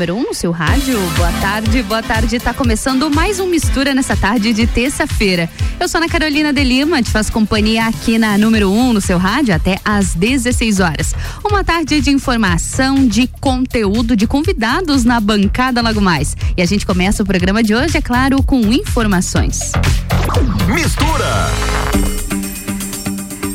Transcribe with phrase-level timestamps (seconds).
[0.00, 0.98] número 1 um no seu rádio.
[1.14, 2.40] Boa tarde, boa tarde.
[2.40, 5.46] Tá começando mais um Mistura nessa tarde de terça-feira.
[5.78, 9.00] Eu sou Ana Carolina de Lima, te faço companhia aqui na número 1 um no
[9.02, 11.14] seu rádio até às 16 horas.
[11.44, 16.34] Uma tarde de informação, de conteúdo, de convidados na bancada logo mais.
[16.56, 19.72] E a gente começa o programa de hoje, é claro, com informações.
[20.66, 22.19] Mistura!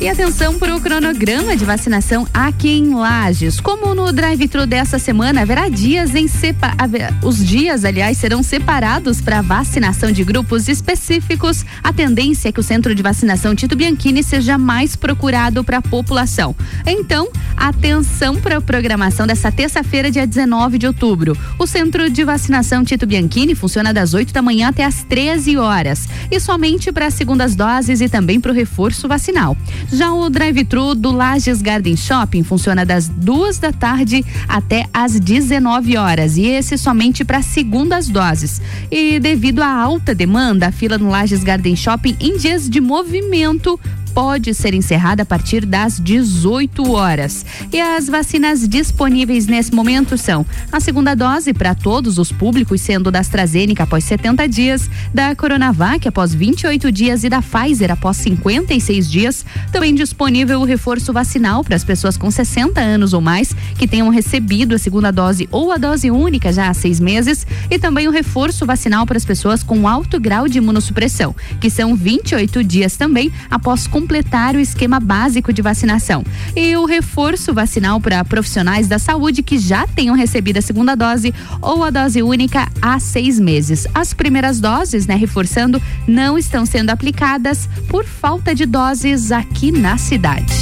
[0.06, 3.58] E atenção para o cronograma de vacinação aqui em Lages.
[3.58, 6.76] Como no drive-thru dessa semana haverá dias em sepa...
[7.24, 11.66] os dias, aliás, serão separados para vacinação de grupos específicos.
[11.82, 15.82] A tendência é que o centro de vacinação Tito Bianchini seja mais procurado para a
[15.82, 16.54] população.
[16.86, 21.36] Então, atenção para a programação dessa terça-feira, dia 19 de outubro.
[21.58, 26.08] O centro de vacinação Tito Bianchini funciona das 8 da manhã até as 13 horas
[26.30, 29.56] e somente para as segundas doses e também para o reforço vacinal.
[29.96, 35.96] Já o drive-thru do Lages Garden Shopping funciona das duas da tarde até às 19
[35.96, 38.60] horas e esse somente para segundas doses.
[38.90, 43.80] E devido à alta demanda, a fila no Lages Garden Shopping em dias de movimento
[44.16, 47.44] pode ser encerrada a partir das 18 horas.
[47.70, 53.10] E as vacinas disponíveis nesse momento são a segunda dose para todos os públicos, sendo
[53.10, 59.10] da AstraZeneca após 70 dias, da Coronavac após 28 dias e da Pfizer após 56
[59.10, 59.44] dias.
[59.70, 64.08] Também disponível o reforço vacinal para as pessoas com 60 anos ou mais que tenham
[64.08, 68.10] recebido a segunda dose ou a dose única já há seis meses e também o
[68.10, 73.30] reforço vacinal para as pessoas com alto grau de imunossupressão, que são 28 dias também
[73.50, 76.22] após completar o esquema básico de vacinação.
[76.54, 81.34] E o reforço vacinal para profissionais da saúde que já tenham recebido a segunda dose
[81.60, 83.84] ou a dose única há seis meses.
[83.92, 89.98] As primeiras doses, né, reforçando, não estão sendo aplicadas por falta de doses aqui na
[89.98, 90.54] cidade.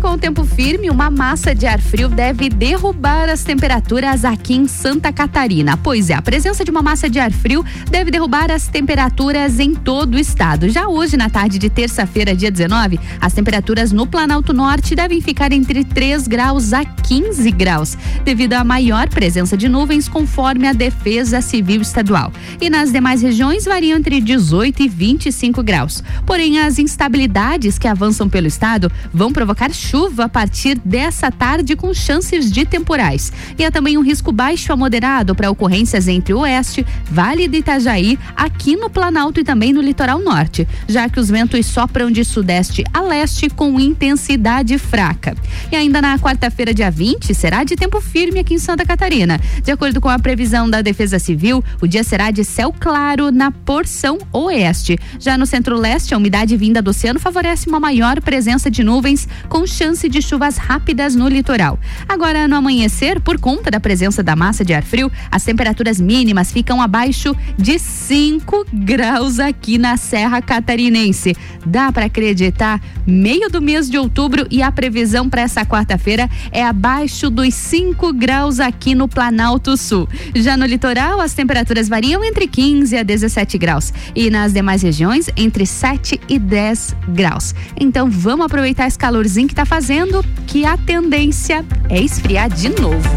[0.00, 4.66] Com o tempo firme, uma massa de ar frio deve derrubar as temperaturas aqui em
[4.66, 5.76] Santa Catarina.
[5.76, 9.74] Pois é, a presença de uma massa de ar frio deve derrubar as temperaturas em
[9.74, 10.70] todo o estado.
[10.70, 15.52] Já hoje, na tarde de terça-feira, dia 19, as temperaturas no Planalto Norte devem ficar
[15.52, 21.42] entre 3 graus a 15 graus, devido à maior presença de nuvens, conforme a Defesa
[21.42, 22.32] Civil Estadual.
[22.58, 26.02] E nas demais regiões variam entre 18 e 25 graus.
[26.24, 31.92] Porém, as instabilidades que avançam pelo estado vão provocar chuva a partir dessa tarde com
[31.92, 33.32] chances de temporais.
[33.58, 37.56] E há também um risco baixo a moderado para ocorrências entre o oeste, Vale do
[37.56, 42.24] Itajaí, aqui no Planalto e também no litoral norte, já que os ventos sopram de
[42.24, 45.36] sudeste a leste com intensidade fraca.
[45.72, 49.40] E ainda na quarta-feira, dia 20, será de tempo firme aqui em Santa Catarina.
[49.64, 53.50] De acordo com a previsão da Defesa Civil, o dia será de céu claro na
[53.50, 54.96] porção oeste.
[55.18, 59.66] Já no centro-leste, a umidade vinda do oceano favorece uma maior presença de nuvens com
[59.80, 61.78] chance de chuvas rápidas no litoral.
[62.06, 66.52] Agora, no amanhecer, por conta da presença da massa de ar frio, as temperaturas mínimas
[66.52, 71.34] ficam abaixo de 5 graus aqui na Serra Catarinense.
[71.64, 72.78] Dá para acreditar?
[73.06, 78.12] Meio do mês de outubro e a previsão para essa quarta-feira é abaixo dos 5
[78.12, 80.06] graus aqui no Planalto Sul.
[80.34, 85.30] Já no litoral, as temperaturas variam entre 15 a 17 graus e nas demais regiões
[85.38, 87.54] entre 7 e 10 graus.
[87.80, 93.08] Então vamos aproveitar esse calorzinho que está fazendo, que a tendência é esfriar de novo.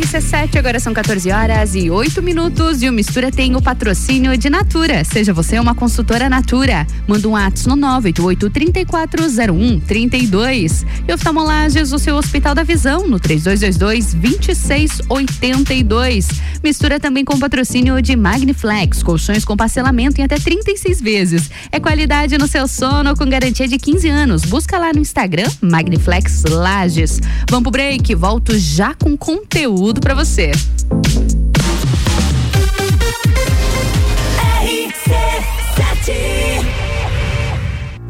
[0.00, 4.48] RC7, agora são 14 horas e 8 minutos e o Mistura tem o patrocínio de
[4.48, 5.04] Natura.
[5.04, 6.86] Seja você uma consultora Natura.
[7.06, 10.86] Manda um ato no 988 3401 32.
[11.06, 16.28] E oftalmolages, o seu Hospital da Visão, no 3222 2682.
[16.64, 21.50] Mistura também com patrocínio de Magniflex, colchões com parcelamento em até 36 vezes.
[21.70, 24.44] É qualidade no seu sono com garantia de 15 anos.
[24.46, 27.20] Busca lá no Instagram, Magniflex Lages.
[27.50, 30.50] Vamos pro break, volto já com conteúdo conteúdo para você.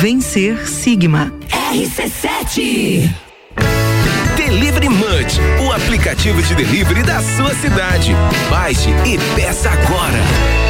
[0.00, 1.30] Vencer Sigma.
[1.74, 3.06] RC7
[4.34, 8.14] Delivery Munch, o aplicativo de delivery da sua cidade.
[8.48, 10.69] Baixe e peça agora.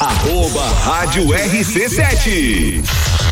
[0.00, 3.29] Arroba Rádio RC7.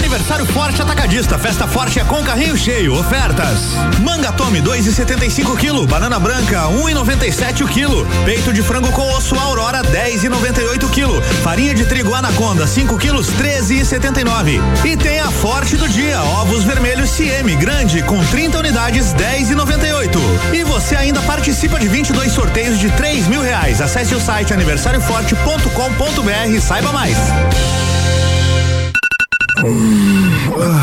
[0.00, 1.38] Aniversário Forte Atacadista.
[1.38, 2.94] Festa Forte é com carrinho cheio.
[2.94, 3.74] Ofertas.
[4.00, 5.86] Manga Tome 2,75 kg.
[5.86, 8.06] Banana branca 1,97 um quilo.
[8.24, 11.20] Peito de frango com osso Aurora 10,98 kg.
[11.42, 14.58] Farinha de trigo Anaconda 5 quilos 13,79.
[14.84, 16.22] E tem a Forte do dia.
[16.22, 20.18] Ovos vermelhos CM grande com 30 unidades 10,98.
[20.54, 23.82] E você ainda participa de 22 sorteios de 3 mil reais.
[23.82, 26.60] Acesse o site aniversarioforte.com.br.
[26.60, 27.18] Saiba mais.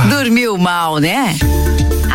[0.09, 1.35] Dormiu mal, né?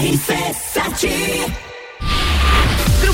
[0.00, 1.69] RC7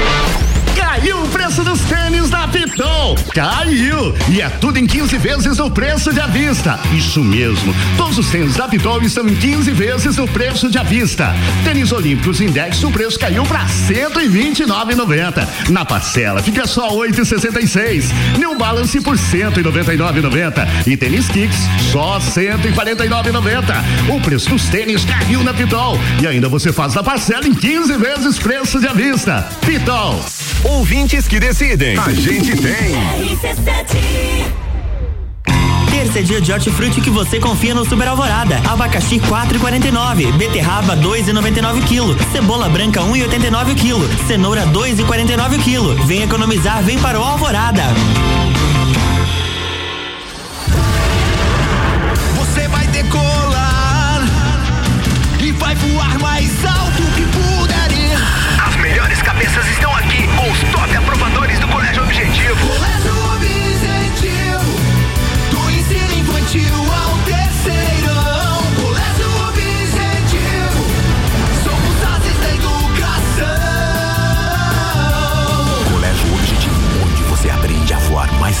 [0.00, 0.29] Thank you.
[0.90, 3.14] Caiu o preço dos tênis da Pitol.
[3.32, 4.12] Caiu!
[4.28, 6.80] E é tudo em 15 vezes o preço de avista.
[6.92, 7.72] Isso mesmo.
[7.96, 11.32] Todos os tênis da Pitol estão em 15 vezes o preço de avista.
[11.62, 15.46] Tênis Olímpicos Index, o preço caiu para 129,90.
[15.68, 18.06] Na parcela fica só 8,66.
[18.36, 20.88] New Balance por 199,90.
[20.88, 24.10] E tênis Kicks só 149,90.
[24.12, 25.96] O preço dos tênis caiu na Pitol.
[26.20, 29.48] E ainda você faz a parcela em 15 vezes preço de avista.
[29.64, 30.20] Pitol.
[30.64, 31.96] Ouvintes que decidem.
[31.98, 32.94] A gente tem.
[35.90, 38.60] Terça é dia de hortifruti que você confia no Super Alvorada.
[38.68, 46.06] Abacaxi 4,49, beterraba 2,99 kg, cebola branca 1,89 kg, cenoura 2,49 kg.
[46.06, 47.82] Vem economizar, vem para o Alvorada.
[52.36, 54.22] Você vai decolar
[55.40, 58.18] e vai voar mais alto que puder ir.
[58.66, 60.09] As melhores cabeças estão aqui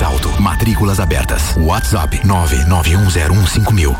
[0.00, 0.40] mais alto.
[0.40, 1.54] Matrículas abertas.
[1.56, 3.96] WhatsApp 991015000.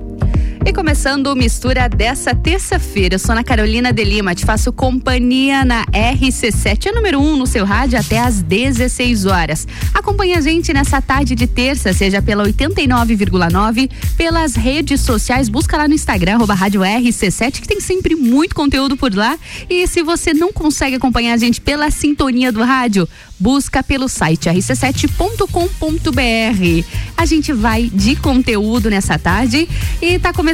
[0.65, 5.63] E começando o Mistura dessa terça-feira, eu sou Ana Carolina de Lima, te faço companhia
[5.63, 9.65] na RC7, a número 1 um no seu rádio até às 16 horas.
[9.93, 15.87] Acompanhe a gente nessa tarde de terça, seja pela 89,9, pelas redes sociais, busca lá
[15.87, 19.39] no Instagram, arroba rádio RC7, que tem sempre muito conteúdo por lá.
[19.69, 23.07] E se você não consegue acompanhar a gente pela sintonia do rádio,
[23.39, 26.85] busca pelo site rc7.com.br.
[27.15, 29.69] A gente vai de conteúdo nessa tarde
[30.01, 30.48] e está começando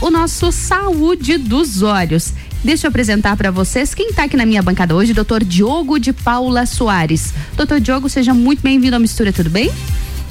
[0.00, 2.32] o nosso Saúde dos Olhos.
[2.62, 5.42] Deixa eu apresentar para vocês quem está aqui na minha bancada hoje, Dr.
[5.44, 7.34] Diogo de Paula Soares.
[7.56, 9.68] Doutor Diogo, seja muito bem-vindo à Mistura, tudo bem?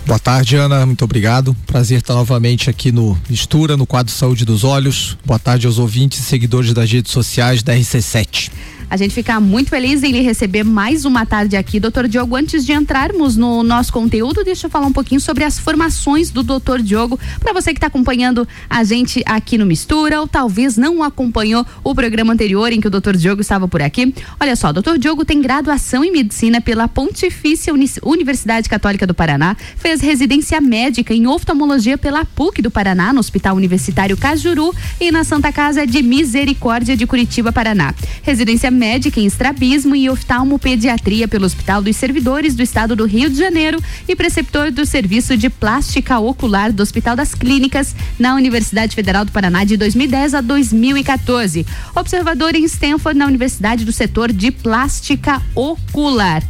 [0.07, 0.85] Boa tarde, Ana.
[0.85, 1.53] Muito obrigado.
[1.67, 5.17] Prazer estar novamente aqui no Mistura, no quadro Saúde dos Olhos.
[5.25, 8.49] Boa tarde aos ouvintes e seguidores das redes sociais da RC7.
[8.89, 12.35] A gente fica muito feliz em lhe receber mais uma tarde aqui, doutor Diogo.
[12.35, 16.41] Antes de entrarmos no nosso conteúdo, deixa eu falar um pouquinho sobre as formações do
[16.41, 17.19] doutor Diogo.
[17.39, 21.93] Para você que está acompanhando a gente aqui no Mistura, ou talvez não acompanhou o
[21.93, 24.11] programa anterior em que o doutor Diogo estava por aqui.
[24.39, 27.71] Olha só, o doutor Diogo tem graduação em medicina pela Pontifícia
[28.03, 33.55] Universidade Católica do Paraná, fez residência médica em oftalmologia pela PUC do Paraná, no Hospital
[33.55, 37.93] Universitário Cajuru e na Santa Casa de Misericórdia de Curitiba, Paraná.
[38.23, 43.35] Residência médica em estrabismo e oftalmopediatria pelo Hospital dos Servidores do Estado do Rio de
[43.35, 49.25] Janeiro e preceptor do Serviço de Plástica Ocular do Hospital das Clínicas na Universidade Federal
[49.25, 51.65] do Paraná de 2010 a 2014.
[51.93, 56.41] Observador em Stanford na Universidade do Setor de Plástica Ocular.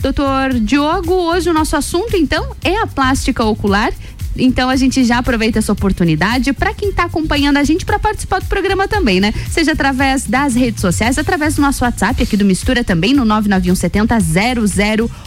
[0.00, 3.92] Doutor Diogo, hoje o nosso assunto então é a plástica ocular
[4.36, 8.40] então a gente já aproveita essa oportunidade para quem está acompanhando a gente para participar
[8.40, 9.32] do programa também, né?
[9.50, 14.18] Seja através das redes sociais, através do nosso WhatsApp aqui do Mistura também no 99170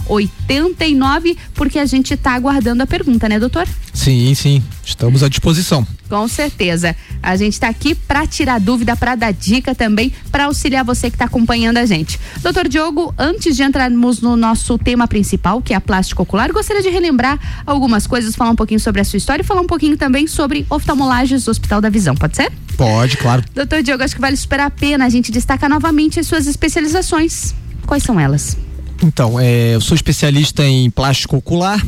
[0.08, 3.68] 0089, porque a gente está aguardando a pergunta, né, doutor?
[3.94, 4.64] Sim, sim.
[4.86, 5.86] Estamos à disposição.
[6.08, 6.96] Com certeza.
[7.22, 11.16] A gente está aqui para tirar dúvida, para dar dica também, para auxiliar você que
[11.16, 12.20] está acompanhando a gente.
[12.42, 16.82] Doutor Diogo, antes de entrarmos no nosso tema principal, que é a plástica ocular, gostaria
[16.82, 19.98] de relembrar algumas coisas, falar um pouquinho sobre a sua história e falar um pouquinho
[19.98, 22.16] também sobre oftalmolagens do Hospital da Visão.
[22.16, 22.52] Pode ser?
[22.76, 23.44] Pode, claro.
[23.54, 27.56] Doutor Diogo, acho que vale super a pena a gente destacar novamente as suas especializações.
[27.86, 28.58] Quais são elas?
[29.04, 31.84] Então, é, eu sou especialista em plástico ocular,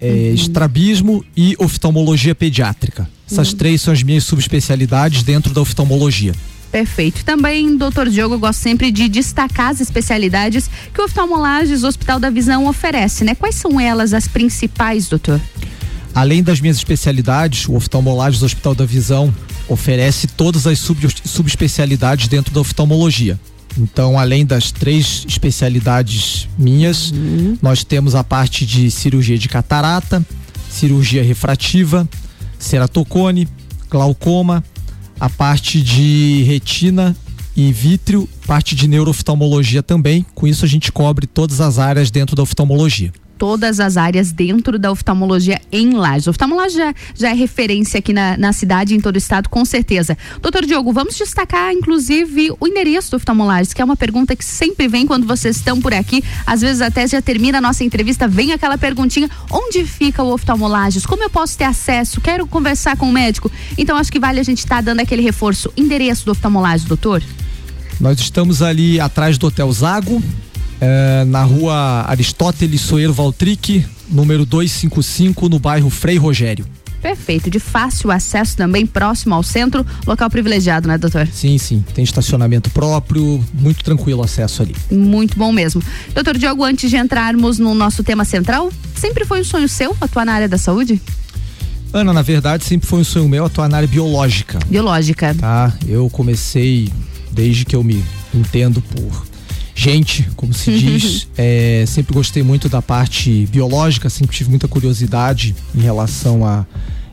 [0.00, 0.34] é, uhum.
[0.34, 3.08] estrabismo e oftalmologia pediátrica.
[3.30, 3.58] Essas uhum.
[3.58, 6.34] três são as minhas subespecialidades dentro da oftalmologia.
[6.70, 7.24] Perfeito.
[7.24, 12.30] Também, doutor Diogo, eu gosto sempre de destacar as especialidades que o Oftalmolages Hospital da
[12.30, 13.34] Visão oferece, né?
[13.34, 15.40] Quais são elas as principais, doutor?
[16.14, 19.32] Além das minhas especialidades, o Oftalmolages Hospital da Visão
[19.68, 23.38] oferece todas as sub, subespecialidades dentro da oftalmologia.
[23.78, 27.56] Então, além das três especialidades minhas, uhum.
[27.62, 30.26] nós temos a parte de cirurgia de catarata,
[30.68, 32.08] cirurgia refrativa,
[32.58, 33.48] ceratocone,
[33.88, 34.64] glaucoma,
[35.20, 37.16] a parte de retina
[37.56, 40.26] e vítreo, parte de neurooftalmologia também.
[40.34, 44.78] Com isso a gente cobre todas as áreas dentro da oftalmologia todas as áreas dentro
[44.78, 46.26] da oftalmologia em Lages.
[46.26, 50.14] Oftalmologia já é referência aqui na, na cidade, em todo o estado, com certeza.
[50.42, 54.86] Doutor Diogo, vamos destacar, inclusive, o endereço do oftalmolages, que é uma pergunta que sempre
[54.86, 56.22] vem quando vocês estão por aqui.
[56.46, 61.06] Às vezes até já termina a nossa entrevista, vem aquela perguntinha: onde fica o oftalmolages?
[61.06, 62.20] Como eu posso ter acesso?
[62.20, 63.50] Quero conversar com o médico.
[63.78, 65.72] Então acho que vale a gente estar tá dando aquele reforço.
[65.78, 67.22] Endereço do oftalmolages, doutor?
[67.98, 70.22] Nós estamos ali atrás do Hotel Zago,
[70.80, 76.66] é, na rua Aristóteles Soeiro Valtric, número 255, no bairro Frei Rogério.
[77.00, 81.26] Perfeito, de fácil acesso também, próximo ao centro, local privilegiado, né, doutor?
[81.32, 84.76] Sim, sim, tem estacionamento próprio, muito tranquilo o acesso ali.
[84.90, 85.82] Muito bom mesmo.
[86.14, 90.26] Doutor Diogo, antes de entrarmos no nosso tema central, sempre foi um sonho seu atuar
[90.26, 91.00] na área da saúde?
[91.92, 94.58] Ana, na verdade, sempre foi um sonho meu atuar na área biológica.
[94.66, 95.34] Biológica.
[95.34, 96.92] Tá, eu comecei
[97.32, 99.29] desde que eu me entendo por
[99.80, 101.28] gente, como se diz.
[101.36, 106.66] É, sempre gostei muito da parte biológica, sempre tive muita curiosidade em relação a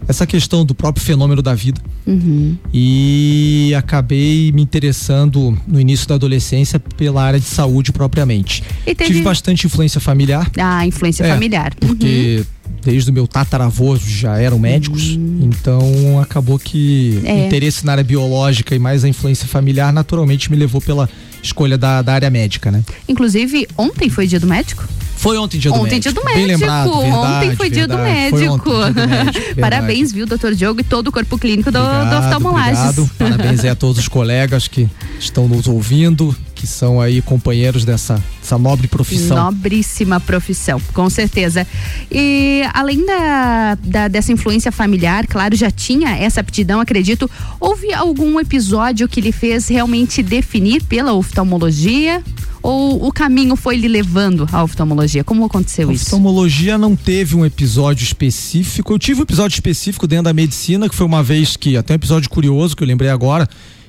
[0.07, 1.81] essa questão do próprio fenômeno da vida.
[2.05, 2.55] Uhum.
[2.73, 8.63] E acabei me interessando no início da adolescência pela área de saúde propriamente.
[8.85, 10.49] E teve- Tive bastante influência familiar.
[10.57, 11.73] Ah, influência É, familiar.
[11.79, 12.43] Porque
[12.83, 17.29] desde o meu tataravô já eram médicos, então acabou que Uhum.
[17.29, 17.33] É.
[17.33, 21.09] o interesse na área biológica e mais a influência familiar naturalmente me levou pela
[21.41, 22.83] escolha da, da área médica, né?
[23.07, 24.87] Inclusive, ontem foi dia do médico?
[25.17, 26.01] Foi ontem dia do ontem médico.
[26.03, 26.59] dia do Bem médico.
[26.59, 28.29] lembrado, ontem verdade, foi dia do verdade.
[28.29, 28.69] Foi médico.
[28.71, 29.55] ontem, dia do médico.
[29.61, 32.79] Parabéns, viu, doutor Diogo e todo o corpo clínico do, do Obrigado, Oftalmolages.
[32.79, 33.11] obrigado.
[33.17, 34.87] Parabéns aí a todos os colegas que
[35.19, 39.37] estão nos ouvindo, que são aí companheiros dessa, dessa nobre profissão.
[39.45, 41.65] Nobríssima profissão, com certeza.
[42.11, 47.29] E além da, da- dessa influência familiar, claro, já tinha essa aptidão, acredito.
[47.59, 52.23] Houve algum episódio que lhe fez realmente definir pela oftalmologia?
[52.63, 55.23] Ou o caminho foi lhe levando à oftalmologia?
[55.23, 56.05] Como aconteceu A isso?
[56.05, 58.91] oftalmologia não teve um episódio específico.
[58.91, 61.95] Eu tive um episódio específico dentro da medicina, que foi uma vez que, até um
[61.95, 63.47] episódio curioso que eu lembrei agora.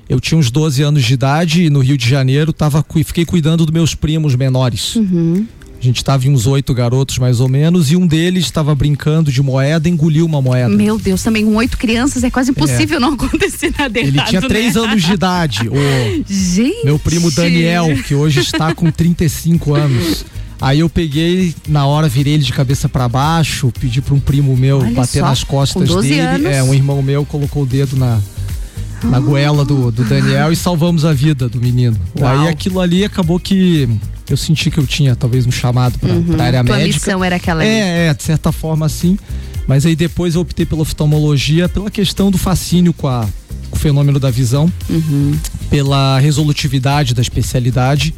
[0.09, 3.67] Eu tinha uns 12 anos de idade e no Rio de Janeiro tava, fiquei cuidando
[3.67, 4.97] dos meus primos menores.
[4.97, 5.47] Uhum.
[5.81, 9.31] A gente tava em uns oito garotos mais ou menos, e um deles estava brincando
[9.31, 10.69] de moeda e engoliu uma moeda.
[10.69, 14.43] Meu Deus, também com oito crianças é quase impossível não acontecer nada Ele errado, tinha
[14.43, 14.81] três né?
[14.81, 15.69] anos de idade.
[15.79, 16.85] O Gente!
[16.85, 20.25] meu primo Daniel, que hoje está com 35 anos.
[20.61, 24.57] Aí eu peguei, na hora virei ele de cabeça pra baixo, pedi pra um primo
[24.57, 26.21] meu Olha bater só, nas costas 12 dele.
[26.21, 26.47] anos.
[26.47, 28.21] É, um irmão meu colocou o dedo na,
[29.05, 31.97] na goela do, do Daniel e salvamos a vida do menino.
[32.19, 32.31] Uau.
[32.41, 33.89] Aí aquilo ali acabou que
[34.29, 36.41] eu senti que eu tinha talvez um chamado pra, Uhum.
[36.41, 36.95] área Tua médica.
[36.99, 37.71] missão era aquela ali.
[37.71, 39.19] É, é, de certa forma sim.
[39.67, 43.27] Mas aí depois eu optei pela oftalmologia pela questão do fascínio com, a,
[43.71, 45.37] com o fenômeno da visão, Uhum.
[45.71, 48.15] pela resolutividade da especialidade,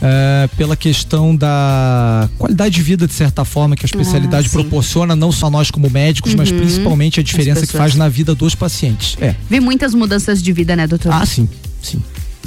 [0.00, 5.16] é, pela questão da qualidade de vida, de certa forma, que a especialidade Ah, proporciona,
[5.16, 6.58] não só nós como médicos, mas Uhum.
[6.58, 9.16] principalmente a diferença que faz na vida dos pacientes.
[9.20, 9.34] É.
[9.50, 11.12] Vi muitas mudanças de vida, né, doutor?
[11.12, 11.48] Ah, sim,
[11.82, 12.00] sim.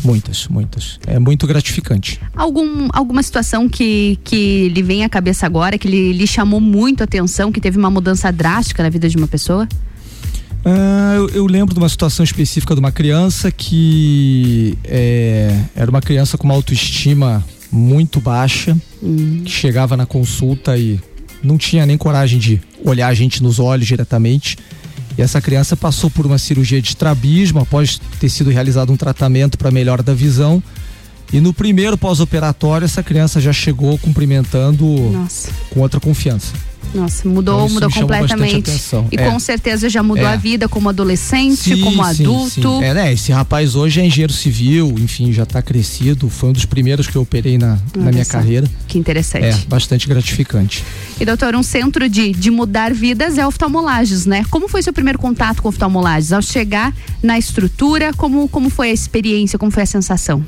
[0.03, 0.99] Muitas, muitas.
[1.05, 2.19] É muito gratificante.
[2.35, 7.01] Algum, alguma situação que, que lhe vem à cabeça agora, que lhe, lhe chamou muito
[7.01, 9.67] a atenção, que teve uma mudança drástica na vida de uma pessoa?
[10.63, 16.01] Ah, eu, eu lembro de uma situação específica de uma criança que é, era uma
[16.01, 19.41] criança com uma autoestima muito baixa, Hum.
[19.43, 20.99] que chegava na consulta e
[21.43, 24.57] não tinha nem coragem de olhar a gente nos olhos diretamente.
[25.17, 29.57] E essa criança passou por uma cirurgia de estrabismo após ter sido realizado um tratamento
[29.57, 30.61] para melhora da visão.
[31.33, 35.49] E no primeiro pós-operatório, essa criança já chegou cumprimentando Nossa.
[35.71, 36.53] com outra confiança.
[36.93, 38.69] Nossa, mudou, Então, mudou completamente.
[39.11, 39.29] E É.
[39.29, 40.33] com certeza já mudou É.
[40.33, 42.49] a vida como adolescente, Sim, como sim, adulto.
[42.79, 42.83] sim.
[42.83, 43.13] É, né?
[43.13, 46.29] Esse rapaz hoje é engenheiro civil, enfim, já está crescido.
[46.29, 48.33] Foi um dos primeiros que eu operei na, na minha só.
[48.33, 48.69] carreira.
[48.87, 49.45] Que interessante.
[49.45, 50.83] É, bastante gratificante.
[51.19, 54.43] E doutor, um centro de, de mudar vidas é oftalmolages, né?
[54.49, 56.33] Como foi seu primeiro contato com oftalmolages?
[56.33, 60.43] Ao chegar na estrutura, como, como foi a experiência, como foi a sensação?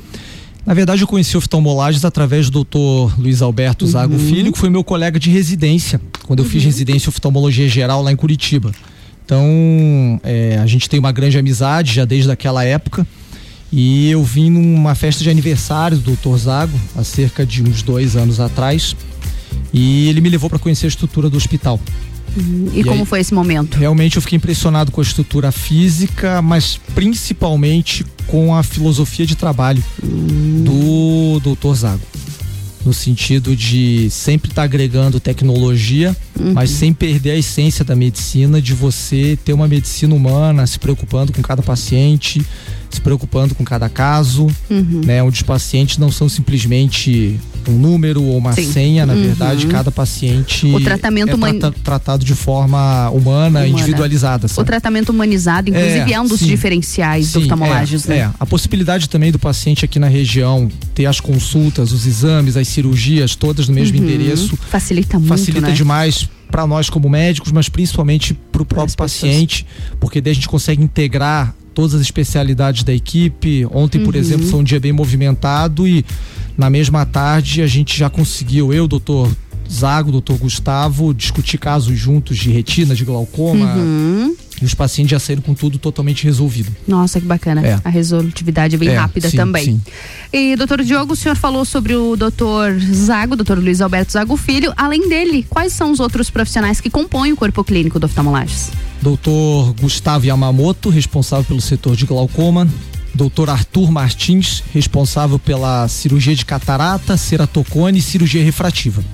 [0.66, 4.18] Na verdade, eu conheci oftalmolages através do doutor Luiz Alberto Zago Uhum.
[4.18, 8.10] Filho, que foi meu colega de residência, quando eu fiz residência em oftalmologia geral lá
[8.10, 8.72] em Curitiba.
[9.24, 13.06] Então, é, a gente tem uma grande amizade já desde aquela época.
[13.72, 18.16] E eu vim numa festa de aniversário do doutor Zago, há cerca de uns dois
[18.16, 18.94] anos atrás.
[19.72, 21.80] E ele me levou para conhecer a estrutura do hospital.
[22.36, 23.76] E, E como aí- foi esse momento?
[23.78, 29.82] Realmente eu fiquei impressionado com a estrutura física, mas principalmente com a filosofia de trabalho
[30.64, 31.74] do Dr.
[31.74, 32.00] Zago.
[32.84, 36.14] No sentido de sempre estar agregando tecnologia,
[36.52, 41.32] mas sem perder a essência da medicina, de você ter uma medicina humana, se preocupando
[41.32, 42.44] com cada paciente,
[42.94, 45.02] se preocupando com cada caso, Uhum.
[45.04, 45.22] né?
[45.22, 48.70] Onde os pacientes não são simplesmente um número ou uma Sim.
[48.70, 49.22] senha, na Uhum.
[49.22, 53.68] verdade, cada paciente O tratamento é trata- tratado de forma humana, Humana.
[53.68, 54.46] individualizada.
[54.46, 54.66] O Sabe?
[54.66, 56.46] tratamento humanizado, inclusive, é, um dos sim.
[56.46, 58.18] diferenciais do Sim, oftalmolages, é, né?
[58.18, 58.30] é.
[58.38, 63.34] A possibilidade também do paciente aqui na região ter as consultas, os exames, as cirurgias
[63.34, 64.04] todas no mesmo Uhum.
[64.04, 65.72] endereço Facilita muito, facilita né?
[65.72, 69.66] demais para nós como médicos, mas principalmente para o próprio paciente,
[69.98, 73.66] porque daí a gente consegue integrar todas as especialidades da equipe.
[73.70, 74.20] Ontem, por Uhum.
[74.20, 76.04] exemplo, foi um dia bem movimentado e
[76.56, 79.30] na mesma tarde a gente já conseguiu, eu, doutor
[79.70, 83.74] Zago, doutor Gustavo, discutir casos juntos de retina, de glaucoma.
[83.74, 84.36] Uhum.
[84.62, 86.70] E os pacientes já saíram com tudo totalmente resolvido.
[86.86, 87.66] Nossa, que bacana.
[87.66, 87.80] É.
[87.84, 89.64] A resolutividade é bem É, rápida sim, também.
[89.64, 89.80] sim.
[90.32, 94.72] E, doutor Diogo, o senhor falou sobre o doutor Zago, doutor Luiz Alberto Zago Filho.
[94.76, 98.70] Além dele, quais são os outros profissionais que compõem o corpo clínico do oftalmolages?
[99.02, 102.68] Doutor Gustavo Yamamoto, responsável pelo setor de glaucoma.
[103.14, 103.48] Dr.
[103.50, 109.04] Arthur Martins, responsável pela cirurgia de catarata, ceratocone e cirurgia refrativa.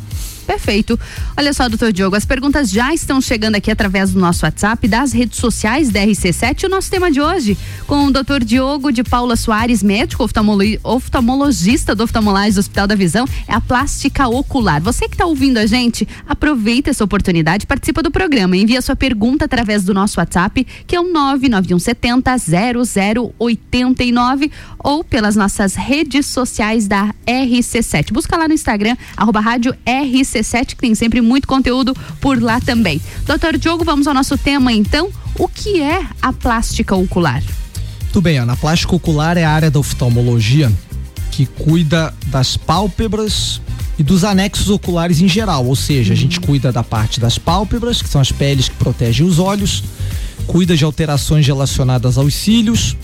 [0.50, 0.98] Perfeito.
[1.36, 5.12] Olha só, doutor Diogo, as perguntas já estão chegando aqui através do nosso WhatsApp, das
[5.12, 6.64] redes sociais da RC7.
[6.64, 10.28] O nosso tema de hoje, com o doutor Diogo de Paula Soares, médico
[10.82, 14.82] oftalmologista do oftalmolagem do Hospital da Visão, é a plástica ocular.
[14.82, 19.44] Você que está ouvindo a gente, aproveita essa oportunidade, participa do programa, envia sua pergunta
[19.44, 22.36] através do nosso WhatsApp, que é o 99170
[23.38, 28.12] 0089 ou pelas nossas redes sociais da RC7.
[28.12, 30.39] Busca lá no Instagram, arroba rádio RC7
[30.74, 33.00] que tem sempre muito conteúdo por lá também.
[33.26, 35.10] Doutor Diogo, vamos ao nosso tema então.
[35.38, 37.42] O que é a plástica ocular?
[38.12, 38.54] Tudo bem, Ana.
[38.54, 40.70] A plástica ocular é a área da oftalmologia
[41.30, 43.60] que cuida das pálpebras
[43.98, 46.46] e dos anexos oculares em geral, ou seja, a gente uhum.
[46.46, 49.84] cuida da parte das pálpebras, que são as peles que protegem os olhos,
[50.46, 52.96] cuida de alterações relacionadas aos cílios,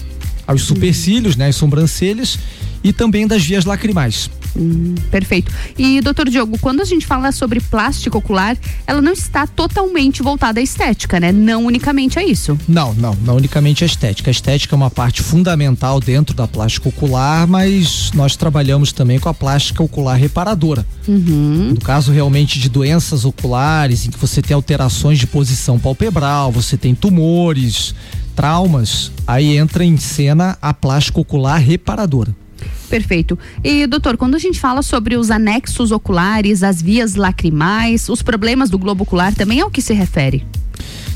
[0.47, 0.75] aos uhum.
[0.75, 2.39] supercílios, né, as sobrancelhas
[2.87, 4.31] e também das vias lacrimais.
[4.57, 5.53] Hum, perfeito.
[5.77, 10.61] E, doutor Diogo, quando a gente fala sobre plástico ocular, ela não está totalmente voltada
[10.61, 11.33] à estética, né?
[11.33, 12.57] Não unicamente a isso.
[12.69, 14.31] Não, não, não unicamente a estética.
[14.31, 19.29] A estética é uma parte fundamental dentro da plástica ocular, mas nós trabalhamos também com
[19.29, 20.87] a plástica ocular reparadora.
[21.09, 21.73] Uhum.
[21.75, 26.77] No caso realmente de doenças oculares, em que você tem alterações de posição palpebral, você
[26.77, 27.97] tem tumores,
[28.37, 32.46] traumas, aí entra em cena a plástica ocular reparadora.
[32.89, 33.39] Perfeito.
[33.63, 38.71] E, doutor, quando a gente fala sobre os anexos oculares, as vias lacrimais, os problemas
[38.71, 40.45] do globo ocular, também é o que se refere?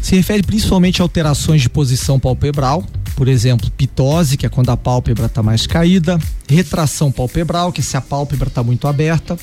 [0.02, 4.76] Se refere principalmente a alterações de posição palpebral, por exemplo, pitose, que é quando a
[4.76, 9.38] pálpebra está mais caída, retração palpebral, que é se a pálpebra está muito aberta,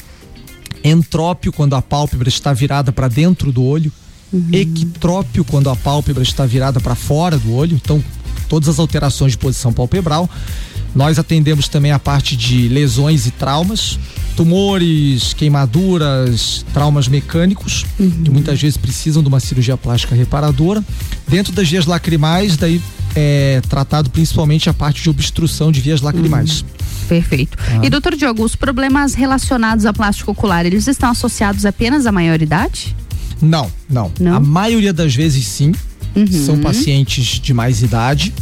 [0.84, 3.92] entrópio, quando a pálpebra está virada para dentro do olho,
[4.34, 4.50] uhum.
[4.52, 8.04] equitrópio, quando a pálpebra está virada para fora do olho, então
[8.50, 10.30] todas as alterações de posição palpebral
[10.96, 14.00] nós atendemos também a parte de lesões e traumas,
[14.36, 18.24] tumores, queimaduras, traumas mecânicos, uhum.
[18.24, 20.84] que muitas vezes precisam de uma cirurgia plástica reparadora.
[21.28, 22.82] Dentro das vias lacrimais, daí
[23.16, 26.62] é tratado principalmente a parte de obstrução de vias lacrimais.
[26.62, 26.68] Uhum.
[27.08, 27.58] Perfeito.
[27.60, 27.86] Ah.
[27.86, 32.96] E doutor Diogo, os problemas relacionados à plástico ocular, eles estão associados apenas à maioridade?
[33.42, 34.12] Não, não.
[34.20, 34.36] não?
[34.36, 35.72] A maioria das vezes sim.
[36.16, 36.28] Uhum.
[36.28, 38.34] São pacientes de mais idade,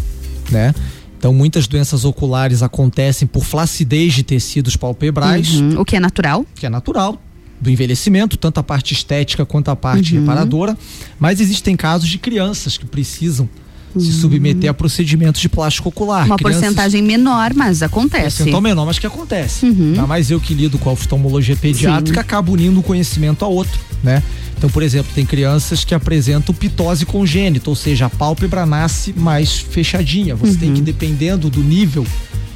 [0.49, 0.73] né?
[1.17, 5.55] Então, muitas doenças oculares acontecem por flacidez de tecidos palpebrais.
[5.55, 6.45] Uhum, o que é natural.
[6.55, 7.21] Que é natural
[7.59, 10.21] do envelhecimento, tanto a parte estética quanto a parte uhum.
[10.21, 10.77] reparadora.
[11.19, 13.49] Mas existem casos de crianças que precisam
[13.97, 14.11] se uhum.
[14.13, 16.25] submeter a procedimentos de plástico ocular.
[16.25, 18.37] Uma Crianças, porcentagem menor, mas acontece.
[18.37, 19.65] Percentual menor, mas que acontece.
[19.65, 19.87] Uhum.
[19.87, 22.25] Ainda mais eu que lido com a oftalmologia pediátrica, Sim.
[22.25, 24.21] acabo unindo um conhecimento a outro, né?
[24.57, 29.59] Então, por exemplo, tem crianças que apresentam pitose congênita, ou seja, a pálpebra nasce mais
[29.59, 30.35] fechadinha.
[30.35, 30.57] Você uhum.
[30.57, 32.05] tem que, dependendo do nível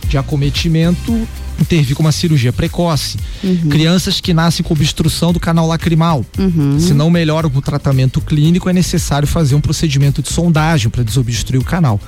[0.07, 1.27] de acometimento,
[1.61, 3.17] intervir com uma cirurgia precoce.
[3.43, 3.69] Uhum.
[3.69, 6.25] Crianças que nascem com obstrução do canal lacrimal.
[6.37, 6.79] Uhum.
[6.79, 11.61] Se não melhora o tratamento clínico, é necessário fazer um procedimento de sondagem para desobstruir
[11.61, 11.99] o canal.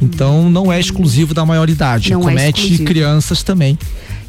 [0.00, 3.78] Então, não é exclusivo da maioridade, não comete é crianças também.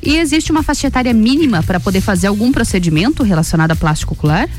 [0.01, 4.49] E existe uma faixa etária mínima para poder fazer algum procedimento relacionado a plástico ocular?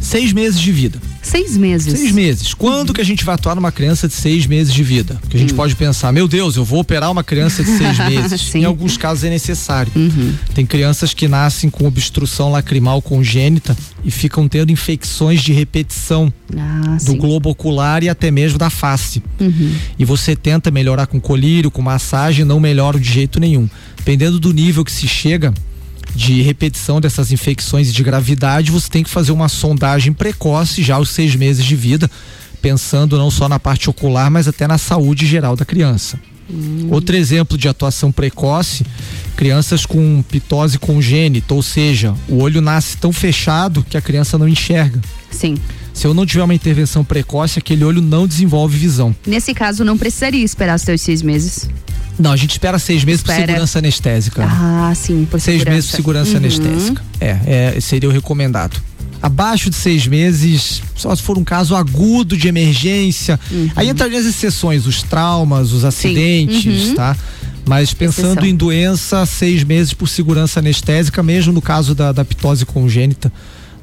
[0.00, 1.00] Seis meses de vida.
[1.22, 1.98] Seis meses.
[1.98, 2.54] Seis meses.
[2.54, 2.94] Quando uhum.
[2.94, 5.18] que a gente vai atuar numa criança de seis meses de vida?
[5.20, 5.56] Porque a gente uhum.
[5.56, 8.54] pode pensar, meu Deus, eu vou operar uma criança de seis meses.
[8.54, 9.92] em alguns casos é necessário.
[9.94, 10.32] Uhum.
[10.54, 16.96] Tem crianças que nascem com obstrução lacrimal congênita e ficam tendo infecções de repetição ah,
[17.04, 17.18] do sim.
[17.18, 19.22] globo ocular e até mesmo da face.
[19.38, 19.74] Uhum.
[19.98, 23.68] E você tenta melhorar com colírio, com massagem, não melhora de jeito nenhum.
[24.08, 25.52] Dependendo do nível que se chega,
[26.14, 30.94] de repetição dessas infecções e de gravidade, você tem que fazer uma sondagem precoce já
[30.94, 32.10] aos seis meses de vida,
[32.62, 36.18] pensando não só na parte ocular, mas até na saúde geral da criança.
[36.50, 36.88] Hum.
[36.90, 38.82] Outro exemplo de atuação precoce,
[39.36, 44.48] crianças com pitose congênita, ou seja, o olho nasce tão fechado que a criança não
[44.48, 45.02] enxerga.
[45.30, 45.54] Sim.
[45.98, 49.12] Se eu não tiver uma intervenção precoce, aquele olho não desenvolve visão.
[49.26, 51.68] Nesse caso, não precisaria esperar os seus seis meses.
[52.16, 53.40] Não, a gente espera seis meses espera.
[53.40, 54.44] por segurança anestésica.
[54.48, 55.74] Ah, sim, por Seis segurança.
[55.74, 56.36] meses por segurança uhum.
[56.36, 57.02] anestésica.
[57.20, 58.80] É, é, seria o recomendado.
[59.20, 63.38] Abaixo de seis meses, só se for um caso agudo de emergência.
[63.50, 63.68] Uhum.
[63.74, 66.94] Aí entrariam as exceções, os traumas, os acidentes, uhum.
[66.94, 67.16] tá?
[67.66, 68.46] Mas pensando Exceção.
[68.46, 73.32] em doença, seis meses por segurança anestésica, mesmo no caso da, da pitose congênita.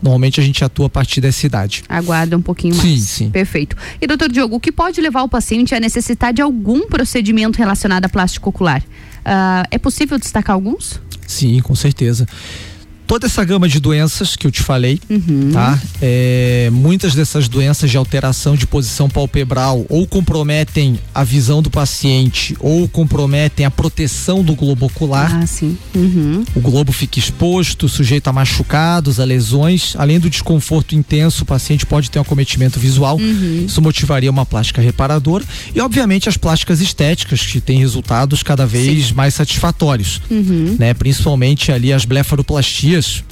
[0.01, 1.83] Normalmente a gente atua a partir dessa idade.
[1.89, 2.87] Aguarda um pouquinho mais.
[2.87, 3.29] Sim, sim.
[3.29, 3.75] Perfeito.
[3.99, 8.05] E doutor Diogo, o que pode levar o paciente a necessitar de algum procedimento relacionado
[8.05, 8.81] a plástico ocular?
[8.81, 11.01] Uh, é possível destacar alguns?
[11.25, 12.27] Sim, com certeza.
[13.07, 15.51] Toda essa gama de doenças que eu te falei, Uhum.
[15.53, 15.79] tá?
[16.01, 22.55] É, muitas dessas doenças de alteração de posição palpebral ou comprometem a visão do paciente
[22.59, 25.41] ou comprometem a proteção do globo ocular.
[25.43, 25.77] Ah, sim.
[25.93, 26.43] Uhum.
[26.55, 29.95] O globo fica exposto, sujeito a machucados, a lesões.
[29.97, 33.17] Além do desconforto intenso, o paciente pode ter um acometimento visual.
[33.17, 33.65] Uhum.
[33.67, 35.43] Isso motivaria uma plástica reparadora.
[35.73, 40.21] E, obviamente, as plásticas estéticas, que têm resultados cada vez mais satisfatórios.
[40.29, 40.75] Uhum.
[40.79, 40.93] Né?
[40.93, 43.25] Principalmente ali as blefaroplastias, isso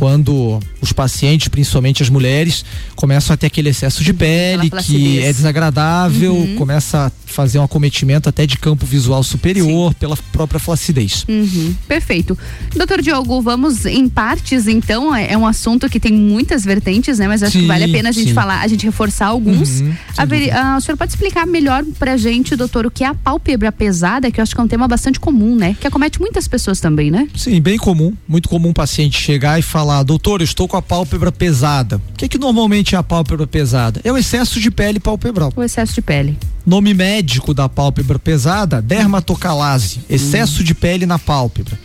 [0.00, 2.64] quando os pacientes, principalmente as mulheres,
[2.96, 6.56] começam a ter aquele excesso de pele que é desagradável, Uhum.
[6.56, 11.26] começa a fazer um acometimento até de campo visual superior pela própria flacidez.
[11.28, 12.36] Uhum, perfeito.
[12.74, 15.14] Doutor Diogo, vamos em partes então.
[15.14, 17.28] É é um assunto que tem muitas vertentes, né?
[17.28, 18.34] Mas acho que Sim, vale a pena a gente sim.
[18.34, 19.80] falar, a gente reforçar alguns.
[19.82, 23.06] Uhum, A veri- ah, o senhor pode explicar melhor pra gente, doutor, o que é
[23.06, 25.76] a pálpebra pesada, que eu acho que é um tema bastante comum, né?
[25.78, 27.28] Que acomete muitas pessoas também, né?
[27.36, 28.14] Sim, bem comum.
[28.26, 31.96] Muito comum um paciente chegar e falar, doutor, eu estou com a pálpebra pesada.
[31.96, 34.00] O que, que normalmente é a pálpebra pesada?
[34.04, 35.52] É o excesso de pele palpebral.
[35.56, 36.38] O excesso de pele.
[36.64, 41.78] Nome médico da pálpebra pesada, dermatocalase, excesso de pele na pálpebra.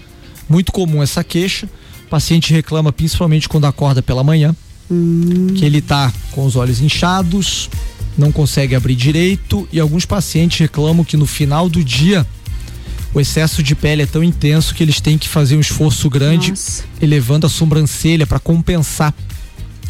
[0.48, 1.68] Muito comum essa queixa.
[2.06, 4.56] O paciente reclama principalmente quando acorda pela manhã,
[5.58, 7.70] que ele tá com os olhos inchados,
[8.18, 12.26] não consegue abrir direito e alguns pacientes reclamam que no final do dia
[13.15, 16.54] o excesso de pele é tão intenso que eles têm que fazer um esforço grande
[17.01, 19.13] elevando a sobrancelha para compensar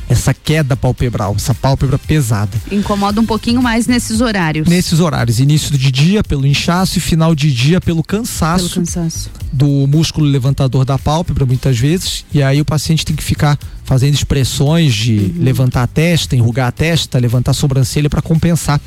[0.07, 2.51] essa queda palpebral, essa pálpebra pesada.
[2.71, 4.67] Incomoda um pouquinho mais nesses horários.
[4.67, 9.31] Nesses horários, início de dia pelo inchaço e final de dia pelo cansaço, Pelo cansaço.
[9.51, 12.23] do músculo levantador da pálpebra, muitas vezes.
[12.31, 15.33] E aí o paciente tem que ficar fazendo expressões de Uhum.
[15.39, 18.79] levantar a testa, enrugar a testa, levantar a sobrancelha para compensar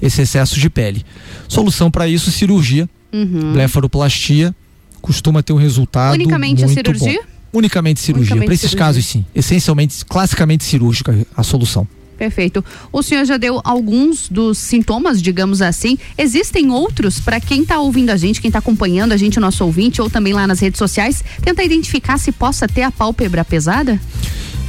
[0.00, 1.04] esse excesso de pele.
[1.48, 3.52] Solução para isso, cirurgia, Uhum.
[3.52, 4.54] blefaroplastia,
[5.00, 7.20] costuma ter um resultado Unicamente a cirurgia?
[7.20, 7.58] bom.
[7.58, 8.36] Unicamente cirurgia.
[8.36, 8.78] Para esses cirurgia.
[8.78, 9.24] casos, sim.
[9.34, 11.86] Essencialmente, classicamente cirúrgica a solução.
[12.16, 12.62] Perfeito.
[12.92, 15.96] O senhor já deu alguns dos sintomas, digamos assim.
[16.18, 19.64] Existem outros para quem está ouvindo a gente, quem está acompanhando a gente, o nosso
[19.64, 23.98] ouvinte, ou também lá nas redes sociais, tenta identificar se possa ter a pálpebra pesada?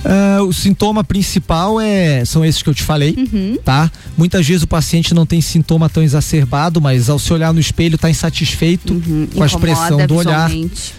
[0.03, 3.57] Ah, o sintoma principal é são esses que eu te falei, Uhum.
[3.63, 3.91] tá?
[4.17, 7.95] Muitas vezes o paciente não tem sintoma tão exacerbado, mas ao se olhar no espelho
[7.95, 8.99] está insatisfeito
[9.35, 10.49] com a expressão do olhar,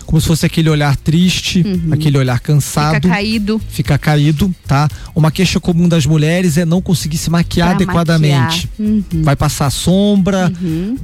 [0.07, 2.95] como se fosse aquele olhar triste, aquele olhar cansado.
[2.95, 3.61] Fica caído.
[3.69, 4.89] Fica caído, tá?
[5.15, 8.69] Uma queixa comum das mulheres é não conseguir se maquiar Pra adequadamente.
[8.79, 8.89] maquiar.
[8.93, 9.05] Uhum.
[9.23, 10.53] Vai passar sombra,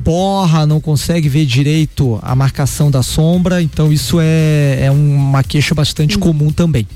[0.04, 5.74] borra, não consegue ver direito a marcação da sombra, então isso é, é uma queixa
[5.74, 6.20] bastante Uhum.
[6.20, 6.86] comum também.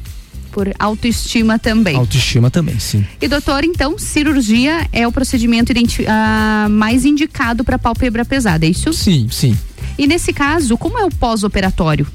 [0.52, 1.96] Por autoestima também.
[1.96, 3.04] Autoestima também, sim.
[3.20, 5.72] E doutor, então, cirurgia é o procedimento
[6.06, 8.92] ah, mais indicado para pálpebra pesada, é isso?
[8.92, 9.56] Sim, sim.
[9.98, 12.06] E nesse caso, como é o pós-operatório?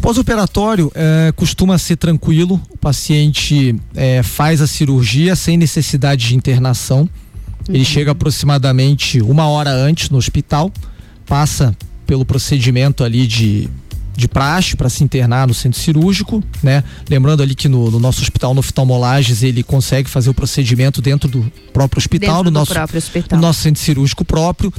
[0.00, 7.08] Pós-operatório eh, costuma ser tranquilo, o paciente eh, faz a cirurgia sem necessidade de internação.
[7.68, 10.72] Ele chega aproximadamente uma hora antes no hospital,
[11.24, 13.68] passa pelo procedimento ali de,
[14.14, 16.84] de praxe para se internar no centro cirúrgico, né?
[17.08, 21.28] Lembrando ali que no, no nosso hospital, no oftalmolages, ele consegue fazer o procedimento dentro
[21.28, 23.38] do próprio hospital, Dentro no do nosso, próprio hospital.
[23.38, 24.72] no nosso centro cirúrgico próprio.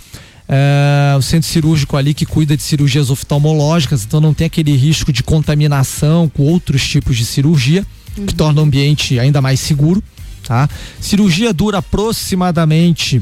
[0.48, 5.12] É, o centro cirúrgico ali que cuida de cirurgias oftalmológicas, então não tem aquele risco
[5.12, 7.86] de contaminação com outros tipos de cirurgia,
[8.28, 10.04] que torna o ambiente ainda mais seguro.
[10.46, 10.69] Tá?
[11.00, 13.22] Cirurgia dura aproximadamente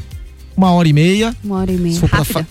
[0.57, 1.35] uma hora e meia.
[1.43, 1.93] Uma hora e meia.
[1.93, 2.45] Se for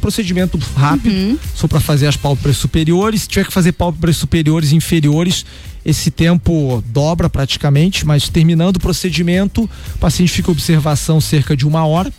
[0.00, 3.22] procedimento rápido, só para fazer as pálpebras superiores.
[3.22, 5.44] Se tiver que fazer pálpebras superiores e inferiores,
[5.84, 11.66] esse tempo dobra praticamente, mas terminando o procedimento, o paciente fica em observação cerca de
[11.66, 12.12] uma hora.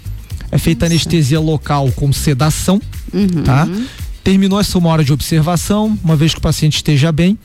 [0.52, 2.82] É feita anestesia local com sedação,
[3.14, 3.44] Uhum.
[3.44, 3.68] tá?
[4.24, 7.38] Terminou essa uma hora de observação, uma vez que o paciente esteja bem,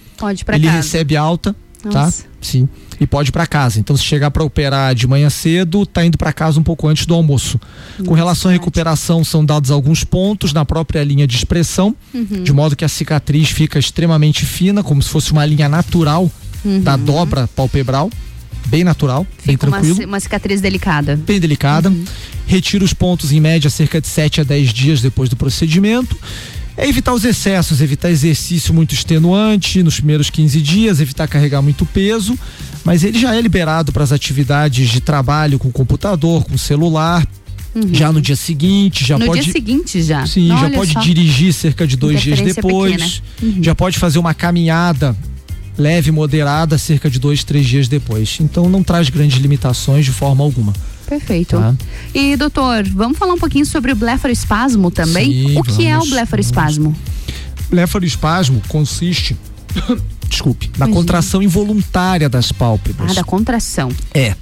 [0.52, 0.76] ele casa.
[0.76, 2.22] recebe alta, Nossa.
[2.22, 2.28] tá?
[2.40, 2.68] Sim.
[3.00, 3.78] E pode ir para casa.
[3.78, 7.04] Então, se chegar para operar de manhã cedo, tá indo para casa um pouco antes
[7.06, 7.60] do almoço.
[8.06, 12.42] Com relação à recuperação, são dados alguns pontos na própria linha de expressão, Uhum.
[12.42, 16.30] de modo que a cicatriz fica extremamente fina, como se fosse uma linha natural
[16.64, 16.80] Uhum.
[16.80, 18.10] da dobra palpebral,
[18.66, 21.16] bem natural, bem Fica uma, tranquilo ci- uma cicatriz delicada.
[21.16, 21.92] bem delicada.
[22.46, 26.16] Retira os pontos em média cerca de 7 a 10 dias depois do procedimento.
[26.76, 31.86] É evitar os excessos, evitar exercício muito extenuante nos primeiros 15 dias, evitar carregar muito
[31.86, 32.38] peso,
[32.84, 37.26] mas ele já é liberado para as atividades de trabalho com computador, com celular.
[37.92, 39.20] Já no dia seguinte, já Uhum.
[39.20, 40.26] no pode dia seguinte já.
[40.26, 41.00] Sim, já Olha pode só.
[41.00, 43.22] dirigir cerca de dois dias depois.
[43.42, 43.62] Uhum.
[43.62, 45.14] Já pode fazer uma caminhada
[45.76, 48.38] leve, moderada, cerca de dois, três dias depois.
[48.40, 50.72] Então não traz grandes limitações de forma alguma.
[51.06, 51.56] Perfeito.
[51.56, 51.74] Tá.
[52.14, 55.48] E doutor, vamos falar um pouquinho sobre o blefaroespasmo também?
[55.48, 56.96] Sim, o que é o vamos, blefaroespasmo?
[57.70, 59.36] Blefaroespasmo consiste
[60.28, 63.12] desculpe, na contração involuntária das pálpebras.
[63.12, 63.90] Ah, da contração.
[64.14, 64.34] É.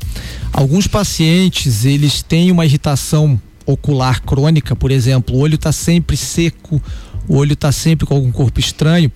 [0.53, 6.81] Alguns pacientes, eles têm uma irritação ocular crônica, por exemplo, o olho está sempre seco,
[7.27, 9.11] o olho está sempre com algum corpo estranho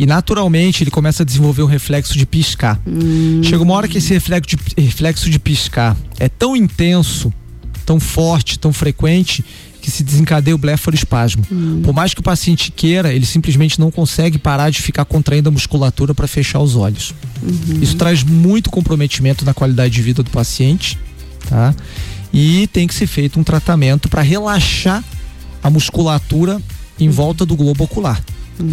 [0.00, 2.80] e naturalmente ele começa a desenvolver um reflexo de piscar.
[2.86, 3.42] Hum.
[3.44, 7.30] Chega uma hora que esse reflexo de, reflexo de piscar é tão intenso,
[7.84, 9.44] tão forte, tão frequente
[9.82, 11.44] que se desencadeia o blefaroespasmo.
[11.52, 11.82] Hum.
[11.84, 15.52] Por mais que o paciente queira, ele simplesmente não consegue parar de ficar contraindo a
[15.52, 17.14] musculatura para fechar os olhos.
[17.42, 17.82] Uhum.
[17.82, 20.98] Isso traz muito comprometimento na qualidade de vida do paciente,
[21.46, 21.74] tá?
[22.32, 25.04] E tem que ser feito um tratamento para relaxar
[25.62, 26.58] a musculatura
[26.98, 28.22] em volta do globo ocular.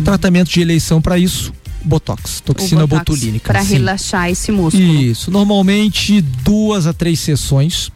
[0.04, 3.54] Tratamento de eleição para isso, botox, toxina botulínica.
[3.54, 4.84] Para relaxar esse músculo.
[4.84, 7.90] Isso, normalmente duas a três sessões,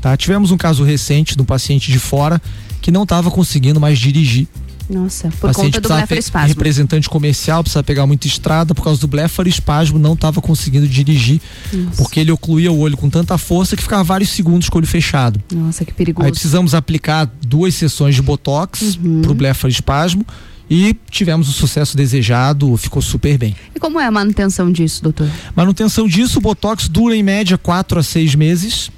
[0.00, 0.16] tá?
[0.16, 2.40] Tivemos um caso recente de um paciente de fora
[2.80, 4.46] que não estava conseguindo mais dirigir.
[4.88, 6.48] Nossa, por paciente conta do precisava blefaroespasmo.
[6.48, 11.40] representante comercial, precisa pegar muita estrada, por causa do blefaroespasmo não estava conseguindo dirigir,
[11.72, 12.02] Nossa.
[12.02, 14.86] porque ele ocluía o olho com tanta força que ficava vários segundos com o olho
[14.86, 15.40] fechado.
[15.54, 16.26] Nossa, que perigoso.
[16.26, 19.22] Aí precisamos aplicar duas sessões de botox Uhum.
[19.22, 20.24] pro blefaroespasmo
[20.68, 23.54] e tivemos o sucesso desejado, ficou super bem.
[23.74, 25.28] E como é a manutenção disso, doutor?
[25.54, 28.90] Manutenção disso, o botox dura em média quatro a seis meses.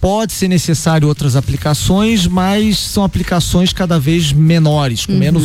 [0.00, 5.44] Pode ser necessário outras aplicações, mas são aplicações cada vez menores, com menos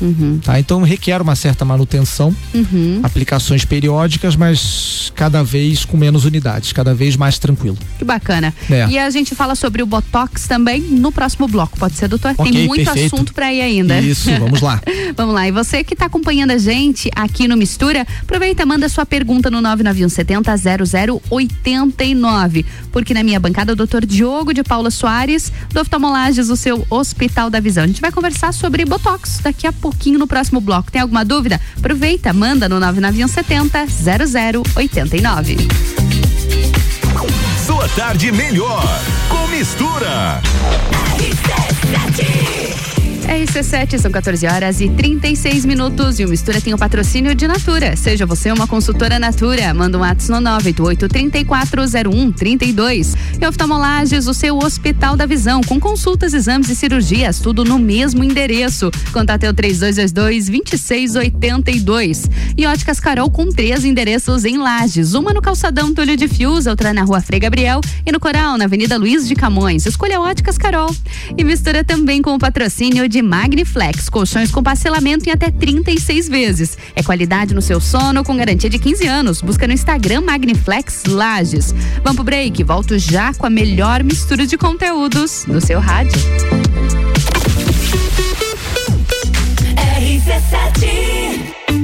[0.00, 0.40] Uhum.
[0.42, 0.58] Tá?
[0.58, 3.00] Então requer uma certa manutenção, Uhum.
[3.02, 7.76] aplicações periódicas, mas cada vez com menos unidades, cada vez mais tranquilo.
[7.98, 8.54] Que bacana.
[8.70, 8.88] É.
[8.88, 11.78] E a gente fala sobre o Botox também no próximo bloco.
[11.78, 12.34] Pode ser, doutor?
[12.36, 13.14] Ok, Tem muito perfeito.
[13.14, 14.00] assunto para ir ainda.
[14.00, 14.80] Isso, vamos lá.
[15.16, 15.46] vamos lá.
[15.48, 19.60] E você que está acompanhando a gente aqui no Mistura, aproveita, manda sua pergunta no
[19.60, 20.56] 99170
[21.30, 22.64] 0089.
[22.92, 27.50] Porque na minha bancada, o doutor Diogo de Paula Soares, do Oftalmolages, o seu Hospital
[27.50, 27.84] da Visão.
[27.84, 30.90] A gente vai conversar sobre Botox daqui a pouquinho no próximo bloco.
[30.90, 31.60] Tem alguma dúvida?
[31.76, 33.86] Aproveita, manda no 99170
[34.74, 35.56] 0089.
[37.66, 38.84] Sua tarde melhor
[39.28, 40.40] com mistura.
[41.18, 42.99] RC7,
[44.00, 47.94] são 14 horas e 36 minutos e o Mistura tem o patrocínio de Natura.
[47.94, 53.14] Seja você uma consultora Natura, manda um ato no 988-3401-32.
[53.40, 58.24] E Oftalmolages, o seu Hospital da Visão, com consultas, exames e cirurgias, tudo no mesmo
[58.24, 58.90] endereço.
[59.12, 62.30] Contate o 3222-2682.
[62.56, 66.92] E Óticas Carol com três endereços em Lages, uma no Calçadão Túlio de Fios, outra
[66.94, 69.84] na Rua Frei Gabriel e no Coral, na Avenida Luiz de Camões.
[69.84, 70.96] Escolha Óticas Carol.
[71.36, 76.78] E mistura também com o patrocínio de Magniflex, colchões com parcelamento em até 36 vezes.
[76.94, 79.40] É qualidade no seu sono com garantia de 15 anos.
[79.40, 81.74] Busca no Instagram Magniflex Lages.
[82.02, 86.18] Vamos pro break, volto já com a melhor mistura de conteúdos do seu rádio.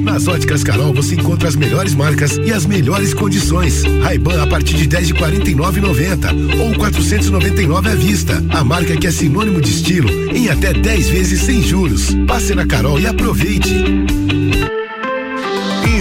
[0.01, 3.83] Nas óticas Carol você encontra as melhores marcas e as melhores condições.
[4.01, 8.43] Ray-Ban a partir de 10 de 49,90 ou 499 à vista.
[8.49, 12.15] A marca que é sinônimo de estilo em até 10 vezes sem juros.
[12.25, 13.75] Passe na Carol e aproveite.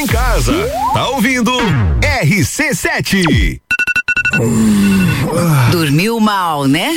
[0.00, 0.54] Em casa,
[0.94, 1.52] tá ouvindo
[2.22, 3.60] RC7.
[5.70, 6.96] Dormiu mal, né?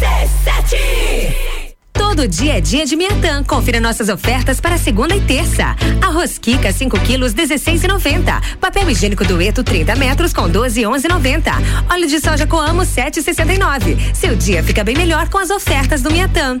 [0.00, 1.58] RC7
[1.92, 3.42] Todo dia é dia de Miatã.
[3.42, 5.76] Confira nossas ofertas para segunda e terça.
[6.00, 8.56] Arroz Kika 5 quilos 16,90.
[8.60, 11.52] Papel higiênico dueto 30 metros com 12 11,90.
[11.90, 14.14] Óleo de soja Coamo 7,69.
[14.14, 16.60] Seu dia fica bem melhor com as ofertas do Miatã.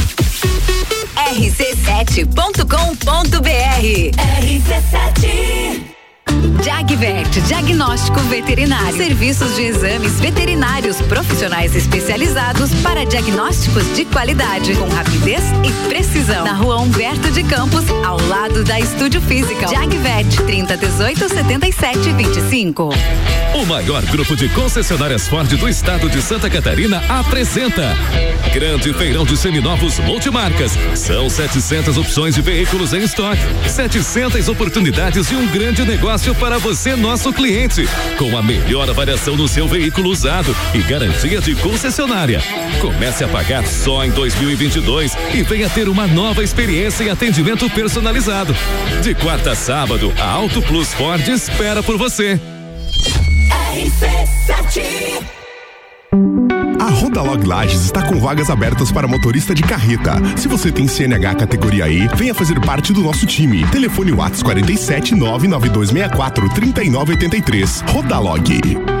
[1.15, 4.11] rc7.com.br.
[4.17, 6.00] RC7
[6.63, 8.97] Jagvet, diagnóstico veterinário.
[8.97, 16.43] Serviços de exames veterinários profissionais especializados para diagnósticos de qualidade, com rapidez e precisão.
[16.43, 19.67] Na rua Humberto de Campos, ao lado da Estúdio Física.
[19.67, 22.89] Jagvet, 30 18 77 25.
[23.53, 27.95] O maior grupo de concessionárias Ford do estado de Santa Catarina apresenta
[28.53, 30.71] Grande Feirão de Seminovos Multimarcas.
[30.95, 36.95] São 700 opções de veículos em estoque, 700 oportunidades e um grande negócio para você,
[36.95, 42.41] nosso cliente, com a melhor avaliação no seu veículo usado e garantia de concessionária.
[42.79, 48.55] Comece a pagar só em 2022 e venha ter uma nova experiência em atendimento personalizado.
[49.01, 52.39] De quarta a sábado, a Auto Plus Ford espera por você.
[53.73, 55.40] RC7
[56.13, 60.15] a Rodalog Lages está com vagas abertas para motorista de carreta.
[60.35, 63.65] Se você tem CNH categoria E, venha fazer parte do nosso time.
[63.67, 67.81] Telefone Whats 47 99264 3983.
[67.87, 69.00] Rodalog.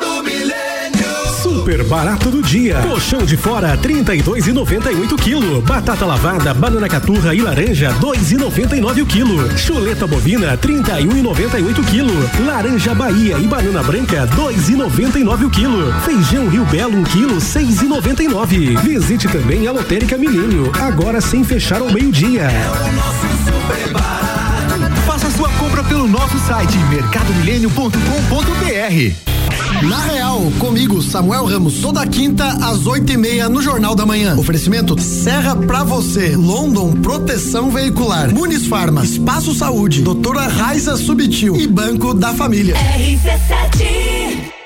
[1.61, 2.81] Super barato do dia.
[2.81, 5.61] Colchão de fora 32 e 98 quilo.
[5.61, 9.47] Batata lavada, banana caturra e laranja 2 e 99 o quilo.
[9.55, 12.27] Chuleta bovina 31 e 98 quilo.
[12.43, 15.93] Laranja Bahia e banana branca 2 e 99 o quilo.
[16.01, 18.77] Feijão Rio Belo 1 quilo 6 e 99.
[18.77, 22.41] Visite também a Lotérica Milênio agora sem fechar ao meio dia.
[22.41, 24.99] É o nosso super barato.
[25.05, 29.30] Faça sua compra pelo nosso site mercadomilênio.com.br.
[29.89, 34.35] Na Real, comigo, Samuel Ramos, toda quinta às oito e meia no Jornal da Manhã.
[34.37, 41.67] Oferecimento Serra pra você, London Proteção Veicular, Muniz Farma, Espaço Saúde, Doutora Raiza Subtil e
[41.67, 42.75] Banco da Família.
[42.75, 43.31] RC7
[43.81, 44.60] RC7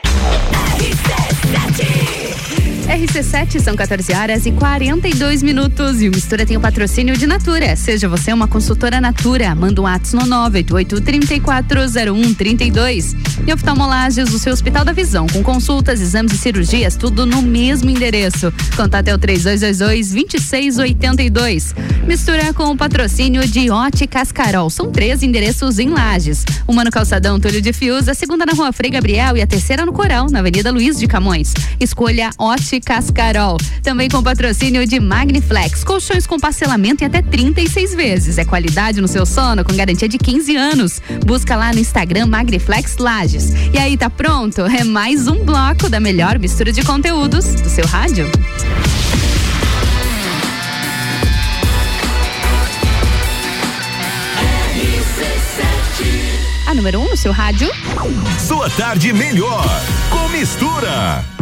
[2.87, 7.75] RC7 são 14 horas e 42 minutos e o Mistura tem o patrocínio de Natura.
[7.75, 13.15] Seja você uma consultora Natura, manda um ato no 988-340132.
[13.47, 17.89] E oftalmolages, o seu Hospital da Visão, com consultas, exames e cirurgias, tudo no mesmo
[17.89, 18.53] endereço.
[18.75, 21.73] Contate é o 3222-2682.
[22.05, 24.69] Mistura com o patrocínio de Óticas Carol.
[24.69, 26.45] São três endereços em Lages.
[26.67, 29.83] Uma no Calçadão Túlio de Fios, a segunda na Rua Frei Gabriel e a terceira
[29.85, 31.53] no Coral, na Avenida Luiz de Camões.
[31.79, 32.29] Escolha
[32.79, 33.57] Cascarol.
[33.81, 35.83] Também com patrocínio de Magniflex.
[35.83, 38.37] Colchões com parcelamento em até 36 vezes.
[38.37, 41.01] É qualidade no seu sono com garantia de 15 anos.
[41.25, 43.51] Busca lá no Instagram Magniflex Lages.
[43.73, 44.61] E aí, tá pronto?
[44.61, 48.29] É mais um bloco da melhor mistura de conteúdos do seu rádio.
[56.67, 57.69] A número 1 um no seu rádio.
[58.39, 59.65] Sua tarde melhor
[60.09, 61.34] com mistura.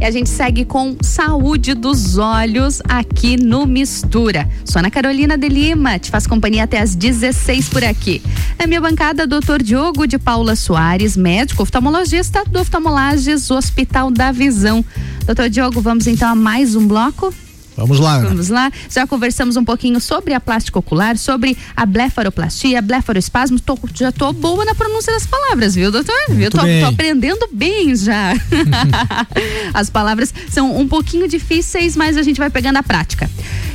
[0.00, 4.48] E a gente segue com saúde dos olhos aqui no Mistura.
[4.64, 8.22] Sou Ana Carolina de Lima, te faz companhia até às 16 por aqui.
[8.56, 14.84] Na minha bancada, doutor Diogo de Paula Soares, médico oftalmologista do Oftalmolages Hospital da Visão.
[15.26, 17.34] Doutor Diogo, vamos então a mais um bloco?
[17.78, 18.18] Vamos lá.
[18.18, 18.72] Vamos lá.
[18.90, 23.60] Já conversamos um pouquinho sobre a plástica ocular, sobre a blefaroplastia, blefaroespasmo.
[23.60, 26.14] Tô, já tô boa na pronúncia das palavras, viu, doutor?
[26.30, 26.50] Viu?
[26.50, 28.34] Tô, tô, aprendendo bem já.
[29.72, 33.30] As palavras são um pouquinho difíceis, mas a gente vai pegando a prática.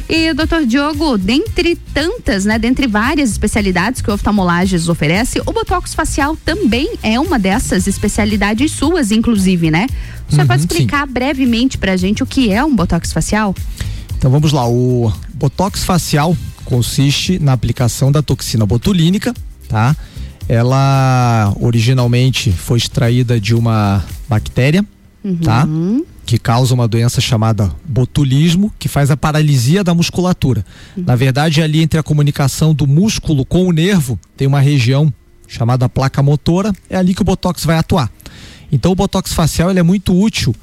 [0.10, 5.94] E, doutor Diogo, dentre tantas, né, dentre várias especialidades que o oftalmolages oferece, o botox
[5.94, 9.88] facial também é uma dessas especialidades suas, inclusive, né?
[10.28, 13.56] O senhor Uhum, pode explicar brevemente pra gente o que é um botox facial?
[14.24, 19.34] Então vamos lá, o botox facial consiste na aplicação da toxina botulínica,
[19.68, 19.94] tá?
[20.48, 24.86] Ela originalmente foi extraída de uma bactéria,
[25.26, 25.36] Uhum.
[25.40, 25.68] tá?
[26.26, 30.66] Que causa uma doença chamada botulismo, que faz a paralisia da musculatura.
[30.96, 35.14] Na verdade, ali entre a comunicação do músculo com o nervo, tem uma região
[35.50, 38.10] chamada placa motora, é ali que o botox vai atuar.
[38.72, 40.56] Então o botox facial ele é muito útil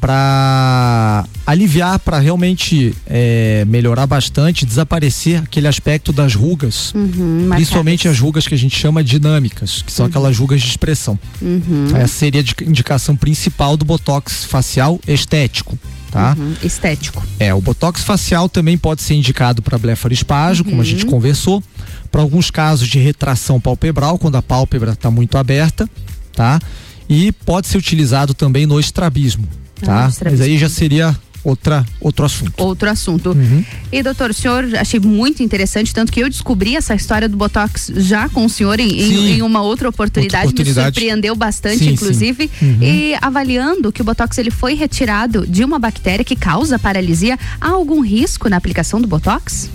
[0.00, 8.18] para aliviar, para realmente é, melhorar bastante, desaparecer aquele aspecto das rugas, Uhum, principalmente as
[8.18, 11.18] rugas que a gente chama dinâmicas, que são aquelas rugas de expressão.
[11.40, 11.88] Uhum.
[11.96, 15.78] Essa seria a dica- indicação principal do botox facial estético,
[16.10, 16.36] tá?
[16.38, 17.22] Uhum, Estético.
[17.38, 21.62] É, o botox facial também pode ser indicado para blefaroespasmo, como a gente conversou,
[22.10, 25.88] para alguns casos de retração palpebral, quando a pálpebra está muito aberta,
[26.32, 26.58] tá?
[27.08, 29.46] E pode ser utilizado também no estrabismo,
[29.80, 30.10] tá?
[30.24, 32.52] Mas aí já seria outra outro assunto.
[32.56, 33.30] Outro assunto.
[33.30, 33.64] Uhum.
[33.92, 37.92] E doutor, o senhor achei muito interessante, tanto que eu descobri essa história do Botox
[37.98, 40.86] já com o senhor em, em- em uma outra oportunidade, Outra oportunidade.
[40.88, 42.50] me surpreendeu bastante, Sim, inclusive.
[42.58, 42.66] sim.
[42.66, 42.82] Uhum.
[42.82, 47.68] E avaliando que o Botox ele foi retirado de uma bactéria que causa paralisia, há
[47.68, 49.70] algum risco na aplicação do Botox?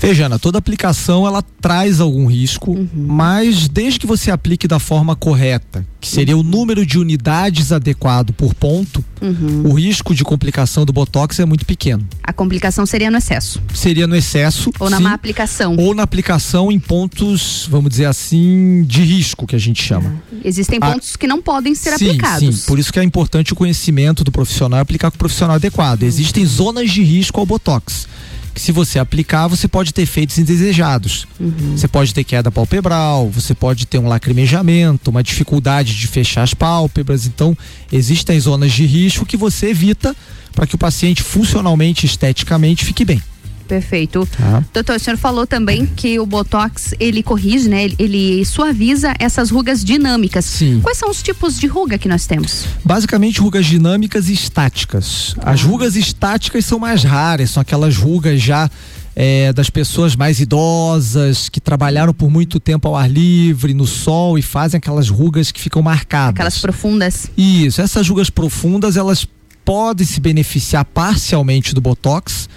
[0.00, 2.88] Veja, Ana, toda aplicação ela traz algum risco, Uhum.
[2.94, 8.32] mas desde que você aplique da forma correta, que seria o número de unidades adequado
[8.32, 9.64] por ponto, Uhum.
[9.70, 12.08] o risco de complicação do botox é muito pequeno.
[12.22, 13.60] A complicação seria no excesso.
[13.74, 15.76] Seria no excesso Ou na sim, má aplicação.
[15.76, 20.14] ou na aplicação em pontos, vamos dizer assim, de risco que a gente chama.
[20.42, 22.60] Existem Ah, pontos que não podem ser sim, aplicados.
[22.60, 25.56] Sim, por isso que é importante o conhecimento do profissional e aplicar com o profissional
[25.56, 26.04] adequado.
[26.04, 28.08] Existem zonas de risco ao botox.
[28.54, 31.26] Que se você aplicar, você pode ter efeitos indesejados.
[31.38, 31.76] Uhum.
[31.76, 36.54] Você pode ter queda palpebral, você pode ter um lacrimejamento, uma dificuldade de fechar as
[36.54, 37.26] pálpebras.
[37.26, 37.56] Então,
[37.92, 40.14] existem zonas de risco que você evita
[40.52, 43.22] para que o paciente funcionalmente, esteticamente, fique bem.
[43.70, 44.28] Perfeito.
[44.36, 44.64] Tá.
[44.74, 47.88] Doutor, o senhor falou também que o Botox, ele corrige, né?
[48.00, 50.44] Ele, suaviza essas rugas dinâmicas.
[50.44, 50.80] Sim.
[50.80, 52.64] Quais são os tipos de ruga que nós temos?
[52.84, 55.36] Basicamente rugas dinâmicas e estáticas.
[55.38, 58.68] As rugas estáticas são mais raras, são aquelas rugas já
[59.14, 64.36] é, das pessoas mais idosas que trabalharam por muito tempo ao ar livre, no sol
[64.36, 66.34] e fazem aquelas rugas que ficam marcadas.
[66.34, 67.30] Aquelas profundas.
[67.38, 69.28] Isso, essas rugas profundas elas
[69.64, 72.48] podem se beneficiar parcialmente do botox.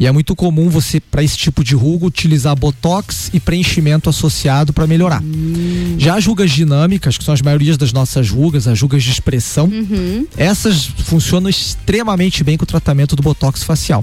[0.00, 4.72] E é muito comum você, para esse tipo de ruga, utilizar botox e preenchimento associado
[4.72, 5.22] para melhorar.
[5.98, 9.66] Já as rugas dinâmicas, que são as maiorias das nossas rugas, as rugas de expressão,
[9.66, 10.26] Uhum.
[10.38, 14.02] essas funcionam extremamente bem com o tratamento do botox facial.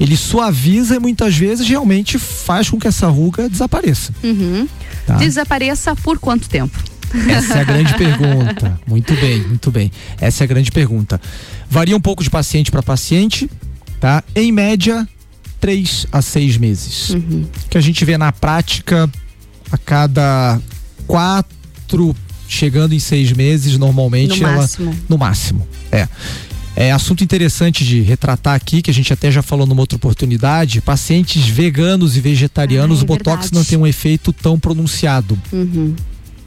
[0.00, 4.12] Ele suaviza e muitas vezes realmente faz com que essa ruga desapareça.
[4.24, 4.66] Uhum.
[5.06, 5.18] Tá.
[5.18, 6.76] Desapareça por quanto tempo?
[7.30, 8.78] Essa é a grande pergunta.
[8.84, 9.92] Muito bem, muito bem.
[10.20, 11.20] Essa é a grande pergunta.
[11.70, 13.48] Varia um pouco de paciente para paciente,
[14.00, 14.22] tá?
[14.34, 15.06] Em média,
[15.60, 17.10] três a seis meses.
[17.10, 17.44] Uhum.
[17.68, 19.08] Que a gente vê na prática
[19.70, 20.60] a cada
[21.06, 22.14] quatro,
[22.48, 24.56] chegando em seis meses, normalmente No ela.
[24.58, 24.94] máximo.
[25.08, 25.68] No máximo.
[25.92, 26.08] É.
[26.76, 30.80] É assunto interessante de retratar aqui, que a gente até já falou numa outra oportunidade.
[30.80, 33.54] Pacientes veganos e vegetarianos, Ah, é o botox verdade.
[33.54, 35.36] não tem um efeito tão pronunciado.
[35.52, 35.96] Uhum.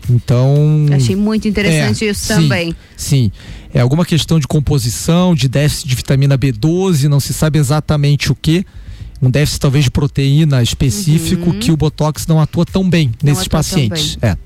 [0.10, 0.86] Então.
[0.96, 2.76] Achei muito interessante é, isso sim, também.
[2.96, 3.32] Sim.
[3.74, 8.36] É alguma questão de composição, de déficit de vitamina B12, não se sabe exatamente o
[8.36, 8.66] que.
[9.22, 13.48] Um déficit talvez de proteína específico que o Botox não atua tão bem nesses Uhum.
[13.48, 14.16] atua tão pacientes.
[14.16, 14.32] bem.
[14.32, 14.38] É.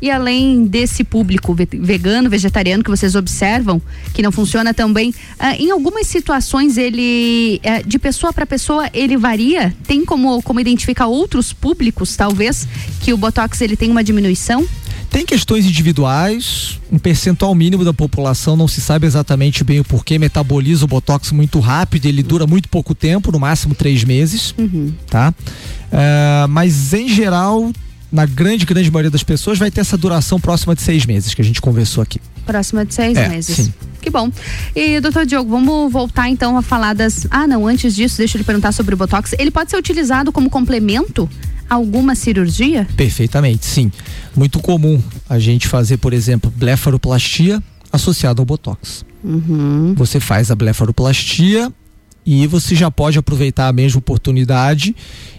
[0.00, 3.82] E além desse público ve- vegano, vegetariano que vocês observam,
[4.14, 9.16] que não funciona também, ah, em algumas situações ele, eh, de pessoa para pessoa, ele
[9.16, 9.74] varia?
[9.88, 12.68] Tem como, como identificar outros públicos, talvez,
[13.00, 14.64] que o Botox ele tem uma diminuição?
[15.10, 20.18] Tem questões individuais, um percentual mínimo da população não se sabe exatamente bem o porquê,
[20.18, 24.92] metaboliza o botox muito rápido, ele dura muito pouco tempo, no máximo três meses, Uhum.
[25.08, 25.32] tá?
[25.90, 27.72] Ah, mas em geral,
[28.12, 31.40] na grande, grande maioria das pessoas, vai ter essa duração próxima de seis meses que
[31.40, 32.20] a gente conversou aqui.
[32.46, 33.56] Próxima de seis É, meses.
[33.56, 33.72] sim.
[34.00, 34.30] Que bom.
[34.76, 37.26] E, doutor Diogo, vamos voltar então a falar das.
[37.30, 39.34] Ah, não, antes disso, deixa eu lhe perguntar sobre o Botox.
[39.38, 41.28] Ele pode ser utilizado como complemento
[41.68, 42.86] alguma cirurgia?
[42.96, 43.90] Perfeitamente, sim.
[44.36, 47.62] Muito comum a gente fazer, por exemplo, blefaroplastia
[47.92, 49.04] associada ao botox.
[49.22, 49.94] Uhum.
[49.96, 51.72] Você faz a blefaroplastia
[52.24, 54.94] e você já pode aproveitar a mesma oportunidade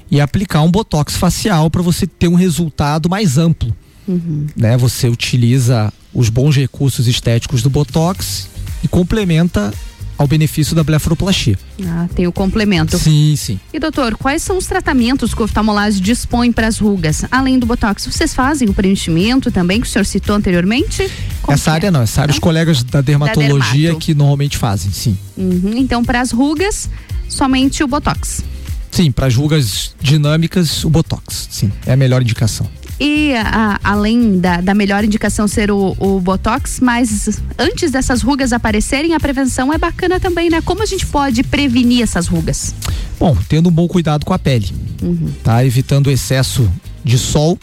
[0.10, 3.76] e aplicar um botox facial para você ter um resultado mais amplo.
[4.08, 4.48] Uhum.
[4.56, 4.76] Né?
[4.78, 8.50] Você utiliza os bons recursos estéticos do botox
[8.84, 9.72] e complementa
[10.20, 11.58] ao benefício da blefaroplastia.
[11.86, 12.98] Ah, tem o complemento.
[12.98, 13.58] Sim, sim.
[13.74, 17.24] E doutor, quais são os tratamentos que o oftalmolagem dispõe para as rugas?
[17.32, 21.10] Além do botox, vocês fazem o preenchimento também que o senhor citou anteriormente?
[21.42, 21.74] Como essa é?
[21.74, 24.06] área não, essa área os colegas da dermatologia dermato.
[24.06, 25.18] que normalmente fazem, sim.
[25.38, 26.90] Uhum, Então, para as rugas,
[27.30, 28.44] somente o Botox.
[28.92, 32.68] Sim, para as rugas dinâmicas, o Botox, sim, é a melhor indicação.
[33.00, 38.52] E a, além da, da, melhor indicação ser o, o, Botox, mas antes dessas rugas
[38.52, 40.62] aparecerem, a prevenção é bacana também, né?
[40.62, 42.76] Como a gente pode prevenir essas rugas?
[43.18, 44.70] Bom, tendo um bom cuidado com a pele,
[45.02, 45.32] uhum.
[45.42, 45.66] tá?
[45.66, 46.70] Evitando o excesso
[47.02, 47.58] de sol,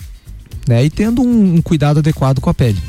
[0.67, 0.85] né?
[0.85, 2.81] E tendo um, um cuidado adequado com a pele.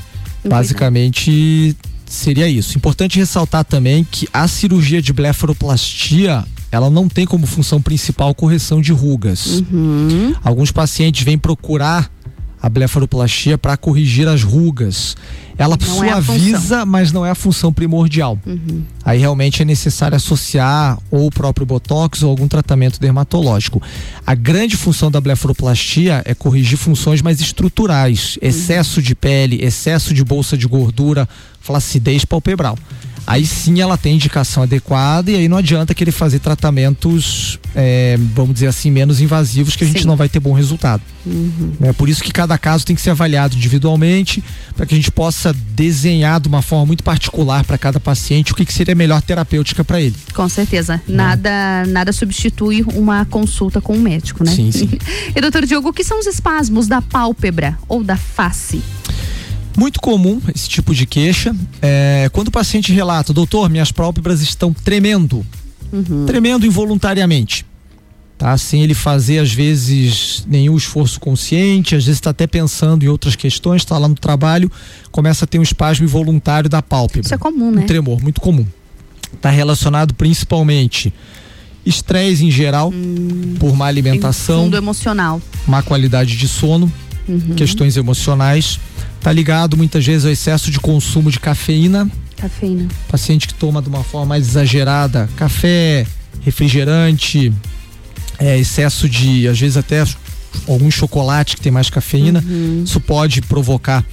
[0.45, 1.75] Um Basicamente
[2.05, 2.77] seria isso.
[2.77, 8.81] Importante ressaltar também que a cirurgia de blefaroplastia ela não tem como função principal correção
[8.81, 9.63] de rugas.
[9.71, 10.35] Uhum.
[10.43, 12.11] Alguns pacientes vêm procurar
[12.61, 15.15] a blefaroplastia para corrigir as rugas.
[15.57, 18.37] Ela não suaviza, é mas não é a função primordial.
[18.45, 18.83] Uhum.
[19.03, 23.81] Aí realmente é necessário associar ou o próprio botox ou algum tratamento dermatológico.
[24.25, 28.47] A grande função da blefaroplastia é corrigir funções mais estruturais, uhum.
[28.47, 31.27] excesso de pele, excesso de bolsa de gordura,
[31.59, 32.77] flacidez palpebral
[33.27, 38.53] aí sim ela tem indicação adequada e aí não adianta querer fazer tratamentos, é, vamos
[38.53, 40.07] dizer assim, menos invasivos que a gente sim.
[40.07, 41.03] não vai ter bom resultado.
[41.25, 41.73] Uhum.
[41.81, 44.41] É por isso que cada caso tem que ser avaliado individualmente
[44.77, 48.55] para que a gente possa desenhar de uma forma muito particular para cada paciente o
[48.55, 50.15] que, que seria a melhor terapêutica para ele.
[50.33, 51.01] Com certeza.
[51.05, 51.15] Né?
[51.17, 54.51] Nada, nada substitui uma consulta com um médico, né?
[54.51, 54.89] Sim, sim.
[55.35, 58.81] e doutor Diogo, o que são os espasmos da pálpebra ou da face?
[59.77, 61.55] Muito comum esse tipo de queixa.
[61.79, 65.45] É, quando o paciente relata, doutor, minhas pálpebras estão tremendo,
[65.93, 66.25] uhum.
[66.25, 67.63] tremendo involuntariamente.
[68.39, 68.57] Tá?
[68.57, 73.35] Sem ele fazer, às vezes, nenhum esforço consciente, às vezes está até pensando em outras
[73.35, 74.71] questões, está lá no trabalho,
[75.11, 77.27] começa a ter um espasmo involuntário da pálpebra.
[77.27, 77.83] Isso é comum, né?
[77.83, 78.65] Um tremor, muito comum.
[79.31, 81.13] Está relacionado principalmente
[81.85, 86.91] estresse em geral, hum, por má alimentação, fundo emocional, má qualidade de sono,
[87.27, 87.55] uhum.
[87.55, 88.79] questões emocionais
[89.21, 92.09] Tá ligado muitas vezes ao excesso de consumo de cafeína.
[92.37, 92.87] Cafeína.
[93.09, 96.05] Paciente que toma de uma forma mais exagerada café,
[96.41, 97.51] refrigerante,
[98.39, 100.03] é, excesso de, às vezes até
[100.67, 102.43] algum chocolate que tem mais cafeína.
[102.45, 102.83] Uhum.
[102.85, 104.03] Isso pode provocar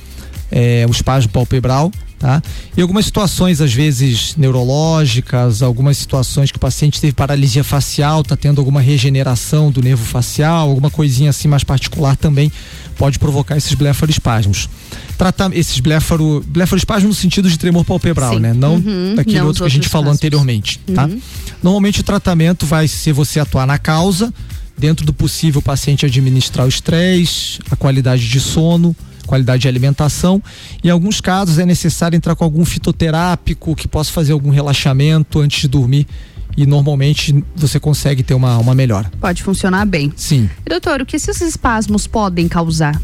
[0.50, 1.90] é, o espasmo palpebral.
[2.18, 2.42] Tá?
[2.74, 8.34] E algumas situações, às vezes, neurológicas, algumas situações que o paciente teve paralisia facial, está
[8.34, 12.50] tendo alguma regeneração do nervo facial, alguma coisinha assim mais particular também
[12.94, 14.68] pode provocar esses blefaroespasmos.
[15.18, 18.40] Tratar esses blefaro, blefaroespasmos no sentido de tremor palpebral, Sim.
[18.40, 18.52] né?
[18.52, 20.18] Não uhum, daquele não outro que a gente falou casos.
[20.18, 21.06] anteriormente, tá?
[21.06, 21.20] Uhum.
[21.62, 24.32] Normalmente o tratamento vai ser você atuar na causa,
[24.76, 28.94] dentro do possível o paciente administrar o estresse, a qualidade de sono,
[29.26, 30.42] qualidade de alimentação.
[30.82, 35.62] Em alguns casos é necessário entrar com algum fitoterápico que possa fazer algum relaxamento antes
[35.62, 36.06] de dormir
[36.56, 39.10] e normalmente você consegue ter uma, uma melhora.
[39.20, 40.12] Pode funcionar bem.
[40.16, 40.48] Sim.
[40.64, 43.00] E, doutor, o que esses espasmos podem causar?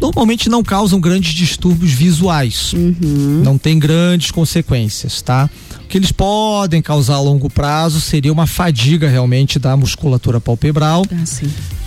[0.00, 2.72] Normalmente não causam grandes distúrbios visuais.
[2.72, 3.42] Uhum.
[3.44, 5.50] Não tem grandes consequências, tá?
[5.84, 11.04] O que eles podem causar a longo prazo seria uma fadiga realmente da musculatura palpebral.
[11.10, 11.24] Ah,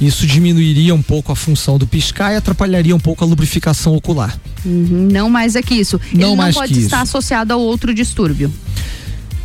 [0.02, 4.38] Isso diminuiria um pouco a função do piscar e atrapalharia um pouco a lubrificação ocular.
[4.66, 5.08] Uhum.
[5.12, 6.02] Não mais é que isso.
[6.14, 7.18] Não Ele mais não pode estar isso.
[7.18, 8.52] associado a outro distúrbio.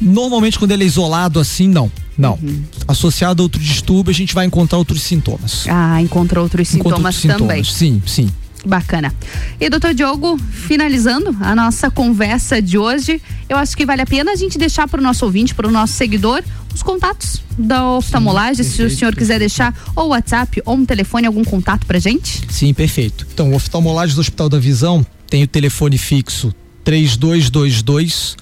[0.00, 1.90] Normalmente, quando ele é isolado assim, não.
[2.16, 2.38] Não.
[2.42, 2.62] Uhum.
[2.88, 5.64] Associado a outro distúrbio, a gente vai encontrar outros sintomas.
[5.68, 7.64] Ah, encontra outros sintomas encontra outros também.
[7.64, 8.30] Sim, sim.
[8.64, 9.14] Bacana.
[9.60, 14.32] E doutor Diogo, finalizando a nossa conversa de hoje, eu acho que vale a pena
[14.32, 16.42] a gente deixar para o nosso ouvinte, para o nosso seguidor,
[16.74, 21.26] os contatos da oftalmolagem, Sim, se o senhor quiser deixar ou WhatsApp ou um telefone,
[21.26, 22.42] algum contato pra gente.
[22.50, 23.26] Sim, perfeito.
[23.32, 26.52] Então, o oftalmolagem do Hospital da Visão tem o telefone fixo
[26.84, 28.36] 3222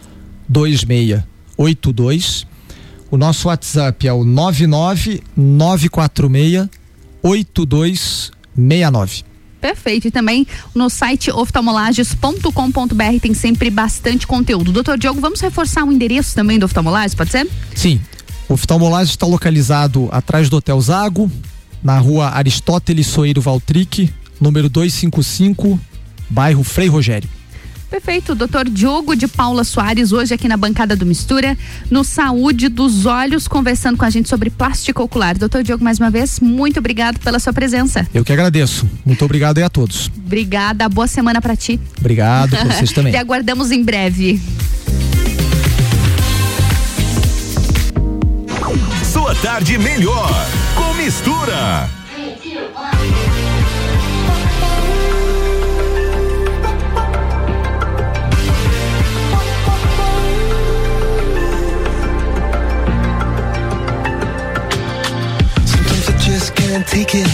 [0.48, 2.46] 26 82.
[3.10, 6.68] O nosso WhatsApp é o 99946
[7.22, 9.24] 8269.
[9.60, 10.08] Perfeito.
[10.08, 14.72] E também no site oftalmolages.com.br tem sempre bastante conteúdo.
[14.72, 17.48] Doutor Diogo, vamos reforçar o endereço também do Oftalmolages, pode ser?
[17.74, 17.98] Sim.
[18.46, 21.32] O Oftalmolages está localizado atrás do Hotel Zago,
[21.82, 25.80] na rua Aristóteles Soeiro Valtric, número 255,
[26.28, 27.26] bairro Frei Rogério.
[27.94, 31.56] Perfeito, doutor Diogo de Paula Soares, hoje aqui na bancada do Mistura,
[31.88, 35.38] no Saúde dos Olhos, conversando com a gente sobre plástico ocular.
[35.38, 38.04] Doutor Diogo, mais uma vez, muito obrigado pela sua presença.
[38.12, 38.84] Eu que agradeço.
[39.06, 40.10] Muito obrigado aí a todos.
[40.26, 41.78] Obrigada, boa semana para ti.
[41.96, 43.12] Obrigado, pra vocês também.
[43.12, 44.42] Te aguardamos em breve.
[49.04, 51.88] Sua tarde melhor com Mistura.
[66.74, 67.28] can't take it.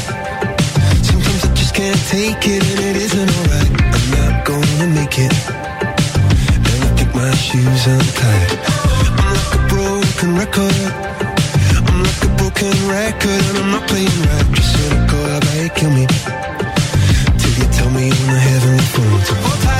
[1.00, 3.72] Sometimes I just can't take it, and it isn't alright.
[3.96, 5.32] I'm not gonna make it.
[6.68, 8.52] and I think my shoes untied.
[9.16, 10.76] I'm like a broken record.
[11.88, 14.46] I'm like a broken record, and I'm not playing right.
[14.52, 16.04] Just let it go, I might kill me.
[17.40, 19.20] Till you tell me on the heavenly phone.
[19.24, 19.79] So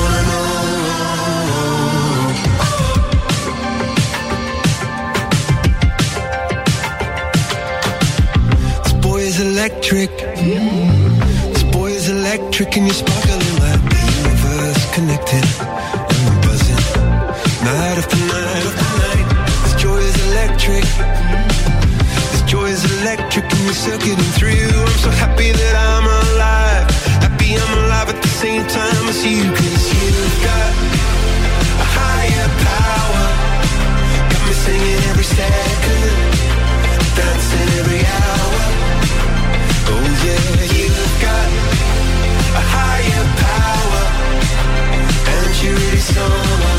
[9.61, 10.09] electric.
[10.41, 11.53] Mm.
[11.53, 15.45] This boy is electric, and you're sparkling like the universe connected.
[16.09, 16.81] And we're buzzing
[17.61, 19.27] night after night after night.
[19.61, 20.85] This joy is electric.
[22.31, 24.65] This joy is electric, and we're circuiting through.
[24.65, 26.89] I'm so happy that I'm alive.
[27.21, 30.73] Happy I'm alive at the same time as you, cause you've got
[31.85, 33.25] a higher power.
[34.25, 36.17] Got me singing every second,
[37.13, 38.40] dancing every hour
[46.13, 46.70] someone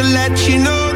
[0.00, 0.89] to let you know.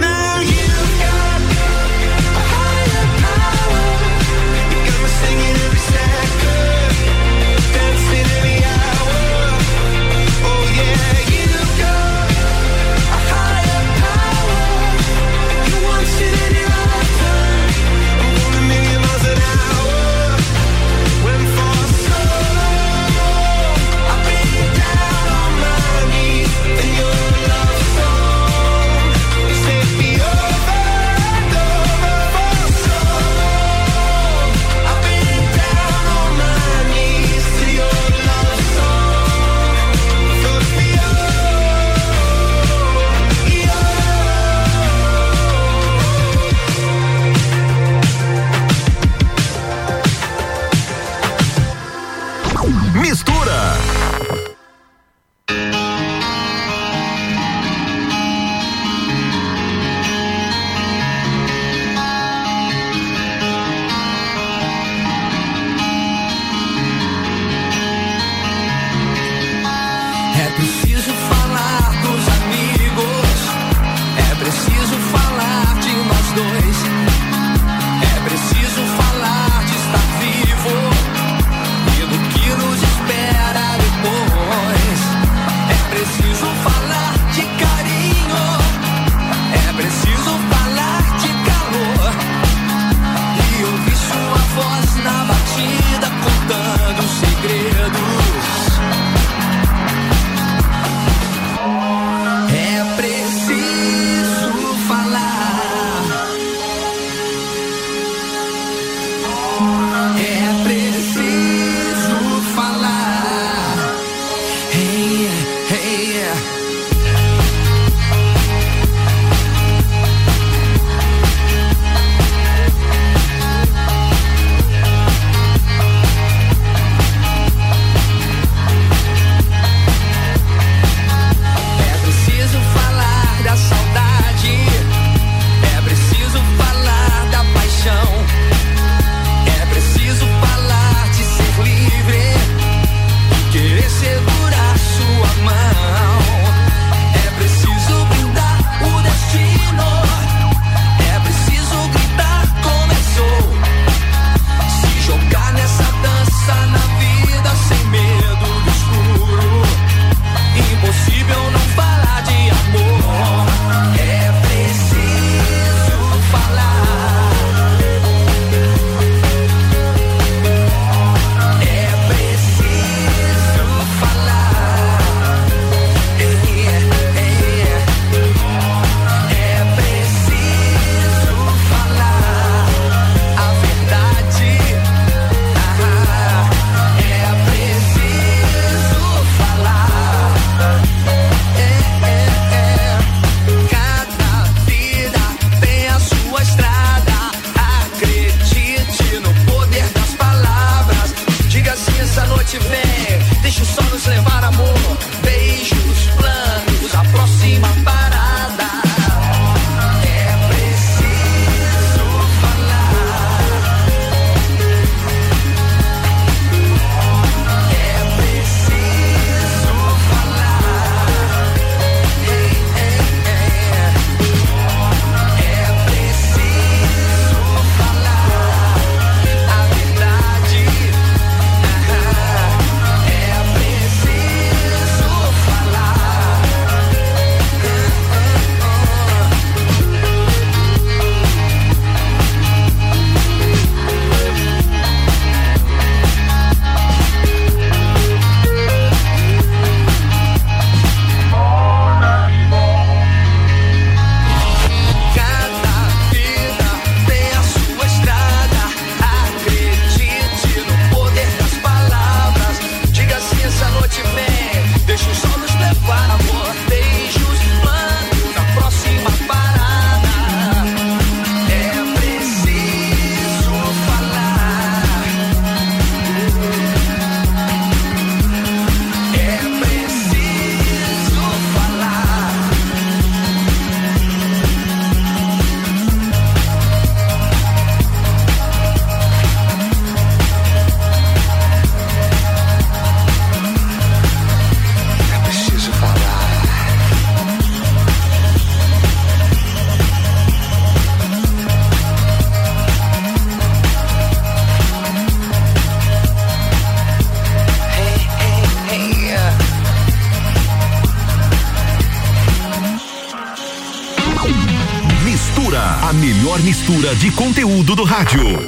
[317.65, 318.44] Conteúdo do rádio.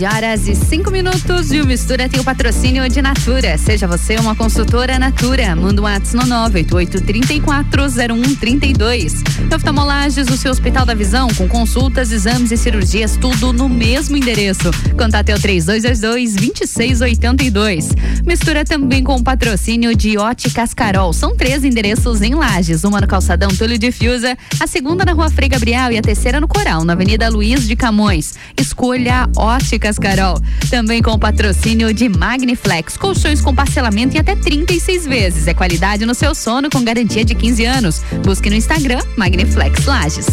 [0.00, 3.58] 15 horas e 5 minutos e o Mistura tem o patrocínio de Natura.
[3.58, 5.54] Seja você uma consultora Natura.
[5.54, 9.12] Manda um WhatsApp no 988-340132.
[9.54, 14.70] Oftalmolages, o seu Hospital da Visão, com consultas, exames e cirurgias, tudo no mesmo endereço.
[14.96, 17.90] Contate o 3222-2682.
[18.24, 21.12] Mistura também com o patrocínio de Óticas Carol.
[21.12, 25.28] São três endereços em Lages: uma no Calçadão Túlio de Fiuza, a segunda na Rua
[25.30, 28.34] Frei Gabriel e a terceira no Coral, na Avenida Luiz de Camões.
[28.60, 30.38] Escolha Óticas Carol.
[30.68, 35.48] Também com o patrocínio de Magniflex, colchões com parcelamento em até 36 vezes.
[35.48, 38.02] É qualidade no seu sono com garantia de 15 anos.
[38.22, 40.26] Busque no Instagram Magniflex Lages.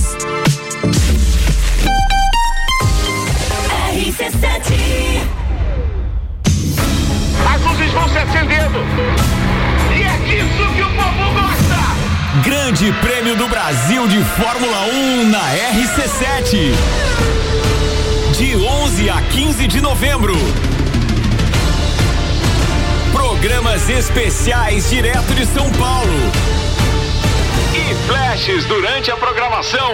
[7.45, 8.79] As luzes vão se acendendo.
[9.95, 11.77] E é disso que o povo gosta.
[12.43, 17.36] Grande Prêmio do Brasil de Fórmula 1 na RC7.
[19.07, 20.33] De 11 a 15 de novembro.
[23.13, 26.11] Programas especiais direto de São Paulo.
[27.73, 29.93] E flashes durante a programação.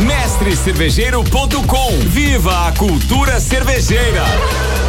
[0.00, 1.98] Mestrecervejeiro.com.
[2.06, 4.22] Viva a cultura cervejeira.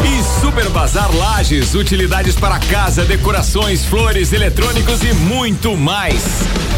[0.04, 6.24] E Super Bazar Lages, utilidades para casa, decorações, flores, eletrônicos e muito mais.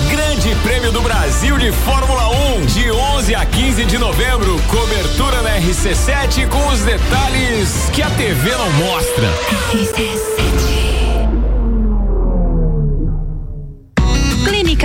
[0.10, 4.60] Grande Prêmio do Brasil de Fórmula 1, de 11 a 15 de novembro.
[4.68, 9.28] Cobertura na RC7 com os detalhes que a TV não mostra.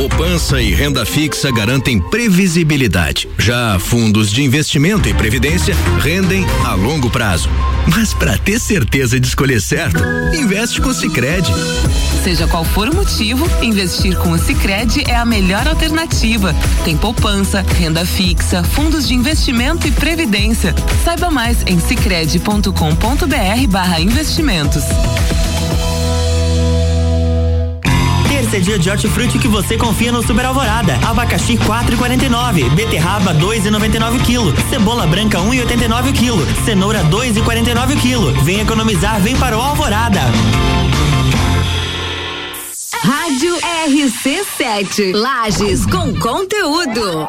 [0.00, 3.28] Poupança e renda fixa garantem previsibilidade.
[3.38, 7.50] Já fundos de investimento e previdência rendem a longo prazo.
[7.86, 10.02] Mas para ter certeza de escolher certo,
[10.34, 11.52] investe com o Sicredi.
[12.24, 16.56] Seja qual for o motivo, investir com o Sicredi é a melhor alternativa.
[16.82, 20.74] Tem poupança, renda fixa, fundos de investimento e previdência.
[21.04, 24.84] Saiba mais em sicredi.com.br/barra investimentos.
[28.40, 30.94] Terça é dia de hortifruti que você confia no Super Alvorada.
[31.06, 38.42] Abacaxi 4,49, beterraba 2,99 kg, cebola branca 1,89 kg, cenoura 2,49 kg.
[38.42, 40.22] Vem economizar, vem para o Alvorada.
[43.02, 45.12] Rádio RC7.
[45.12, 47.28] Lages com conteúdo.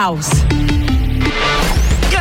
[0.00, 0.30] Caos.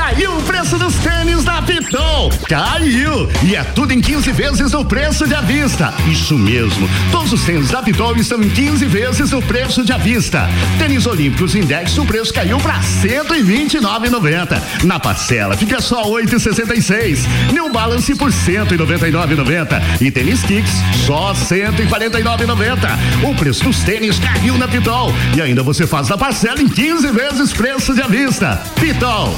[0.10, 2.32] Caiu o preço dos tênis da Pitol.
[2.48, 3.30] Caiu!
[3.44, 5.94] E é tudo em 15 vezes o preço de avista.
[6.12, 6.90] Isso mesmo.
[7.12, 10.50] Todos os tênis da Pitol estão em 15 vezes o preço de avista.
[10.80, 14.60] Tênis Olímpicos Index, o preço caiu para 129,90.
[14.84, 17.28] Na parcela fica só 8,66.
[17.54, 19.80] New Balance por 199,90.
[20.02, 20.74] E tênis Kicks
[21.06, 23.30] só 149,90.
[23.30, 25.14] O preço dos tênis caiu na Pitol.
[25.38, 28.60] E ainda você faz na parcela em 15 vezes preço de avista.
[28.80, 29.36] Pitol.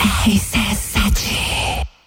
[0.56, 1.51] É RC7.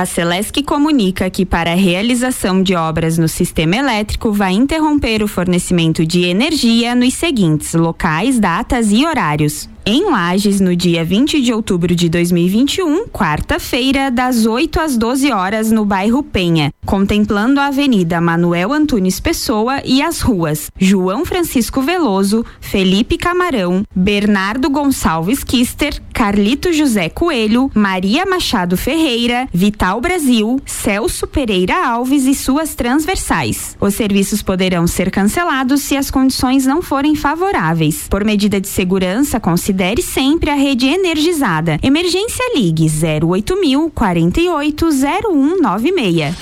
[0.00, 5.28] A Celesc comunica que para a realização de obras no sistema elétrico vai interromper o
[5.28, 9.68] fornecimento de energia nos seguintes locais, datas e horários.
[9.84, 15.72] em Lages no dia 20 de outubro de 2021, quarta-feira, das 8 às 12 horas
[15.72, 22.44] no bairro Penha, contemplando a Avenida Manuel Antunes Pessoa e as ruas João Francisco Veloso,
[22.60, 31.82] Felipe Camarão, Bernardo Gonçalves Kister, Carlito José Coelho, Maria Machado Ferreira, Vital Brasil, Celso Pereira
[31.82, 33.74] Alves e suas transversais.
[33.80, 38.06] Os serviços poderão ser cancelados se as condições não forem favoráveis.
[38.06, 41.78] Por medida de segurança, considere sempre a rede energizada.
[41.82, 42.86] Emergência Ligue
[43.24, 46.34] 08000 48 0196.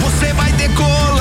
[0.00, 1.13] Você vai decolar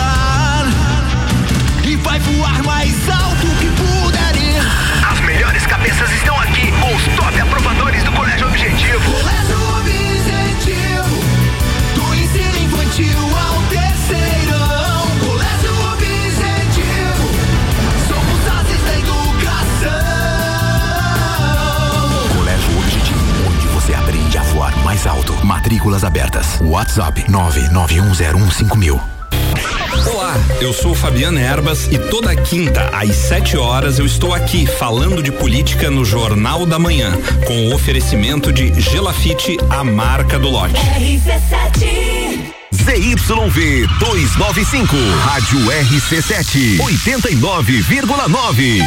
[25.63, 26.59] Matrículas abertas.
[26.59, 28.99] WhatsApp 991015000.
[30.13, 35.23] Olá, eu sou Fabiana Erbas e toda quinta às 7 horas eu estou aqui falando
[35.23, 37.13] de política no Jornal da Manhã,
[37.47, 40.75] com o oferecimento de Gelafite, a marca do lote.
[42.73, 48.83] ZYV 295, Rádio RC7, 89,9.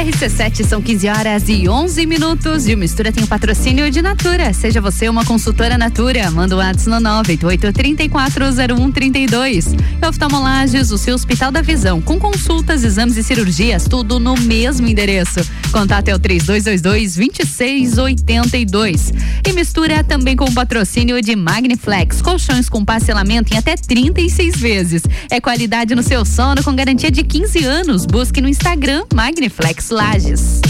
[0.00, 4.50] RC7 são 15 horas e 11 minutos e o Mistura tem o patrocínio de Natura.
[4.54, 9.78] Seja você uma consultora Natura, manda o WhatsApp no 988340132.
[10.02, 14.88] E Oftalmolages, o seu Hospital da Visão, com consultas, exames e cirurgias, tudo no mesmo
[14.88, 15.46] endereço.
[15.70, 19.12] Contato é o 3222-2682.
[19.46, 25.02] E mistura também com o patrocínio de Magniflex, colchões com parcelamento em até 36 vezes.
[25.30, 28.06] É qualidade no seu sono com garantia de 15 anos.
[28.06, 30.60] Busque no Instagram Magniflex Lages.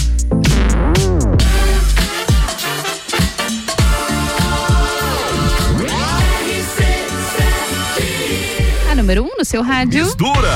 [8.90, 10.04] A número 1 um no seu rádio.
[10.04, 10.48] Mistura.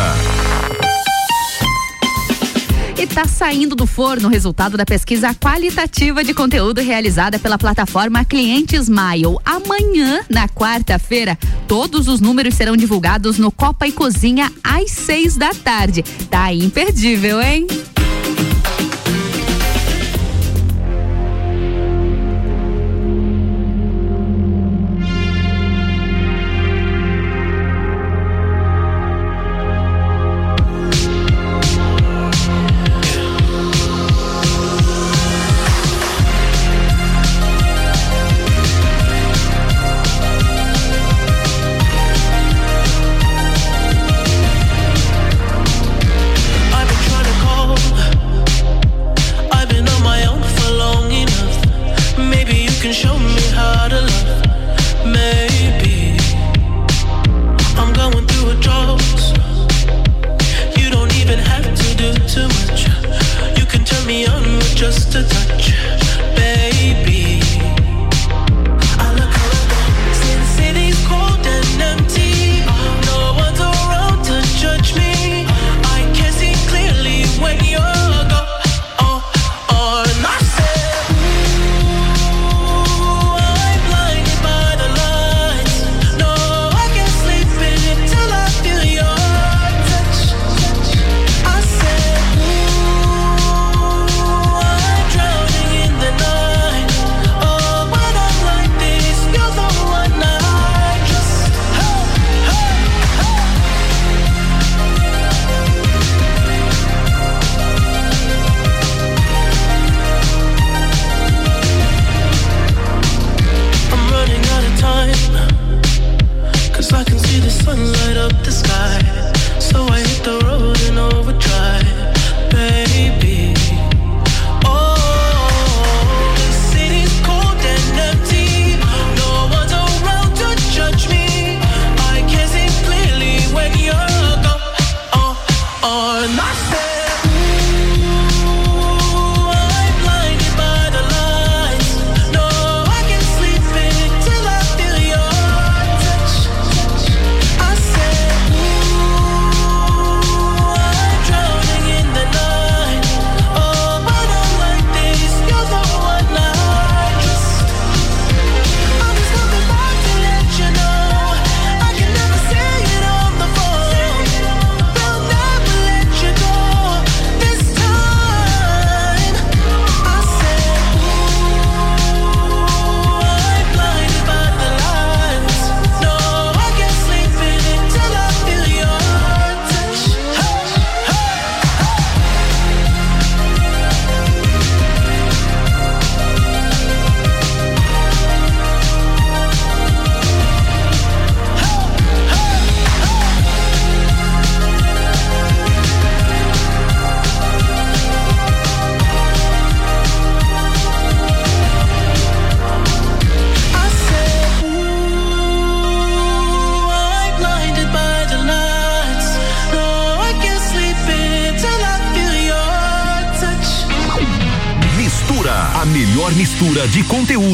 [2.97, 8.25] E tá saindo do forno o resultado da pesquisa qualitativa de conteúdo realizada pela plataforma
[8.25, 9.37] Cliente Smile.
[9.45, 11.37] Amanhã, na quarta-feira,
[11.69, 16.03] todos os números serão divulgados no Copa e Cozinha às seis da tarde.
[16.31, 17.67] Tá imperdível, hein?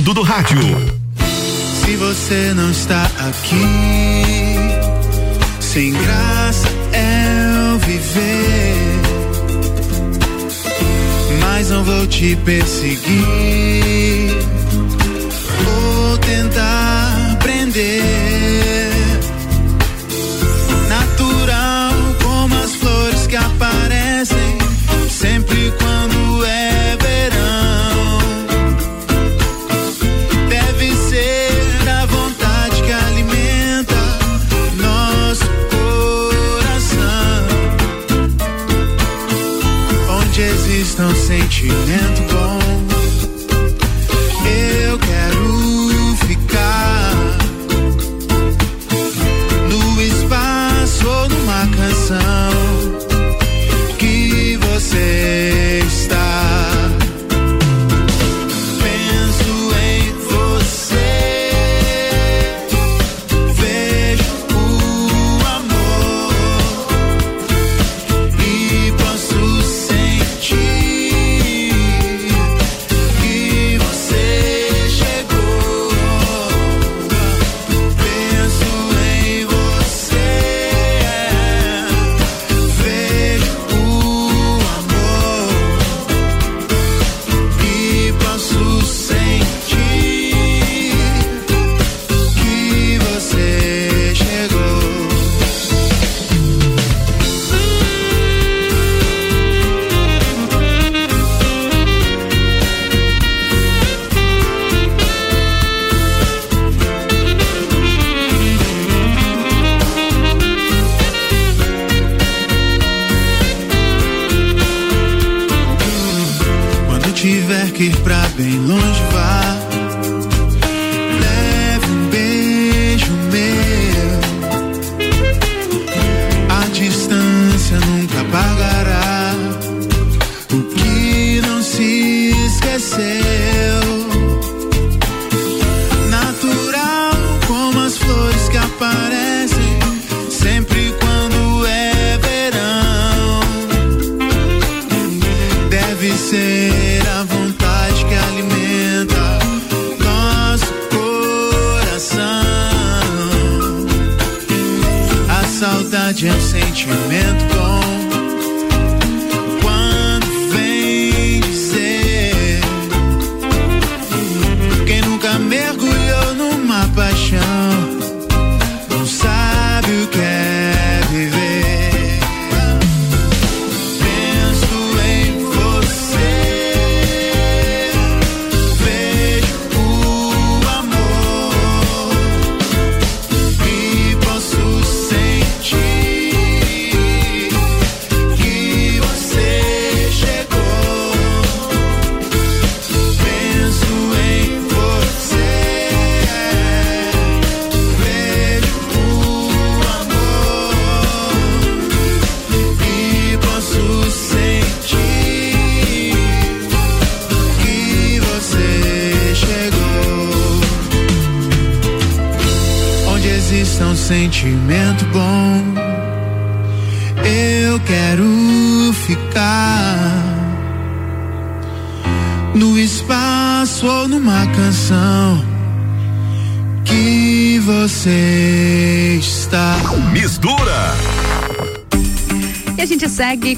[0.01, 0.80] Dudu do rádio.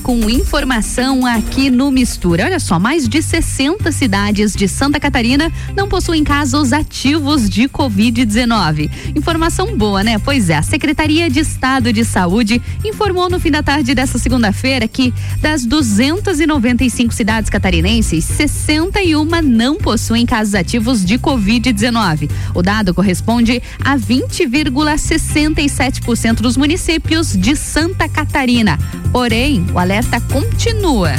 [0.02, 2.44] com informação aqui no Mistura.
[2.44, 8.90] Olha só, mais de 60 cidades de Santa Catarina não possuem casos ativos de Covid-19.
[9.14, 10.18] Informação boa, né?
[10.18, 14.88] Pois é, a Secretaria de Estado de Saúde informou no fim da tarde dessa segunda-feira
[14.88, 22.28] que das 295 cidades catarinenses, 61 não possuem casos ativos de Covid-19.
[22.54, 28.78] O dado corresponde a 20,67% dos municípios de Santa Catarina.
[29.12, 31.10] Porém, o alerta continua.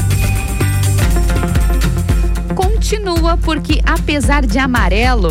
[2.55, 5.29] Continua porque, apesar de amarelo,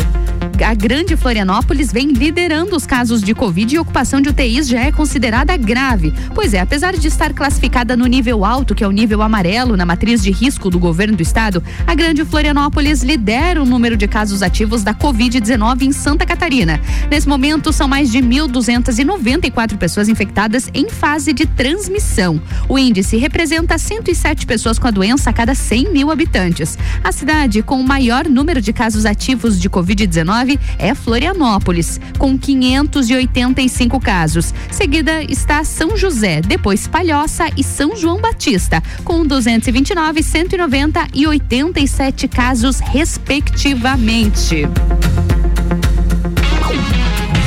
[0.63, 4.91] a Grande Florianópolis vem liderando os casos de Covid e ocupação de UTIs já é
[4.91, 6.13] considerada grave.
[6.33, 9.85] Pois é, apesar de estar classificada no nível alto, que é o nível amarelo na
[9.85, 14.41] matriz de risco do governo do estado, a Grande Florianópolis lidera o número de casos
[14.41, 16.79] ativos da Covid-19 em Santa Catarina.
[17.11, 22.41] Nesse momento, são mais de 1.294 pessoas infectadas em fase de transmissão.
[22.69, 26.77] O índice representa 107 pessoas com a doença a cada 100 mil habitantes.
[27.03, 33.99] A cidade com o maior número de casos ativos de Covid-19 é Florianópolis, com 585
[33.99, 34.53] casos.
[34.71, 42.27] Seguida está São José, depois Palhoça e São João Batista, com 229, 190 e 87
[42.27, 44.67] casos, respectivamente.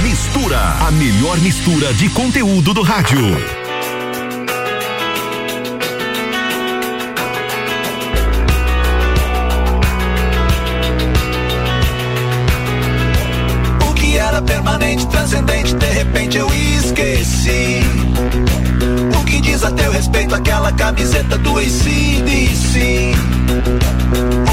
[0.02, 3.65] Mistura, a melhor mistura de conteúdo do rádio.
[14.96, 17.80] Permanente, transcendente, de repente eu esqueci.
[19.18, 23.12] O que diz a teu respeito aquela camiseta do ACDC?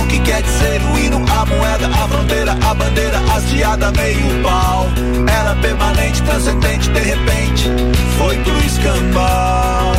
[0.01, 4.87] O que quer dizer o hino, a moeda, a fronteira, a bandeira hasteada, meio pau?
[5.31, 7.69] Era permanente, transcendente, de repente
[8.17, 9.93] foi pro escambau.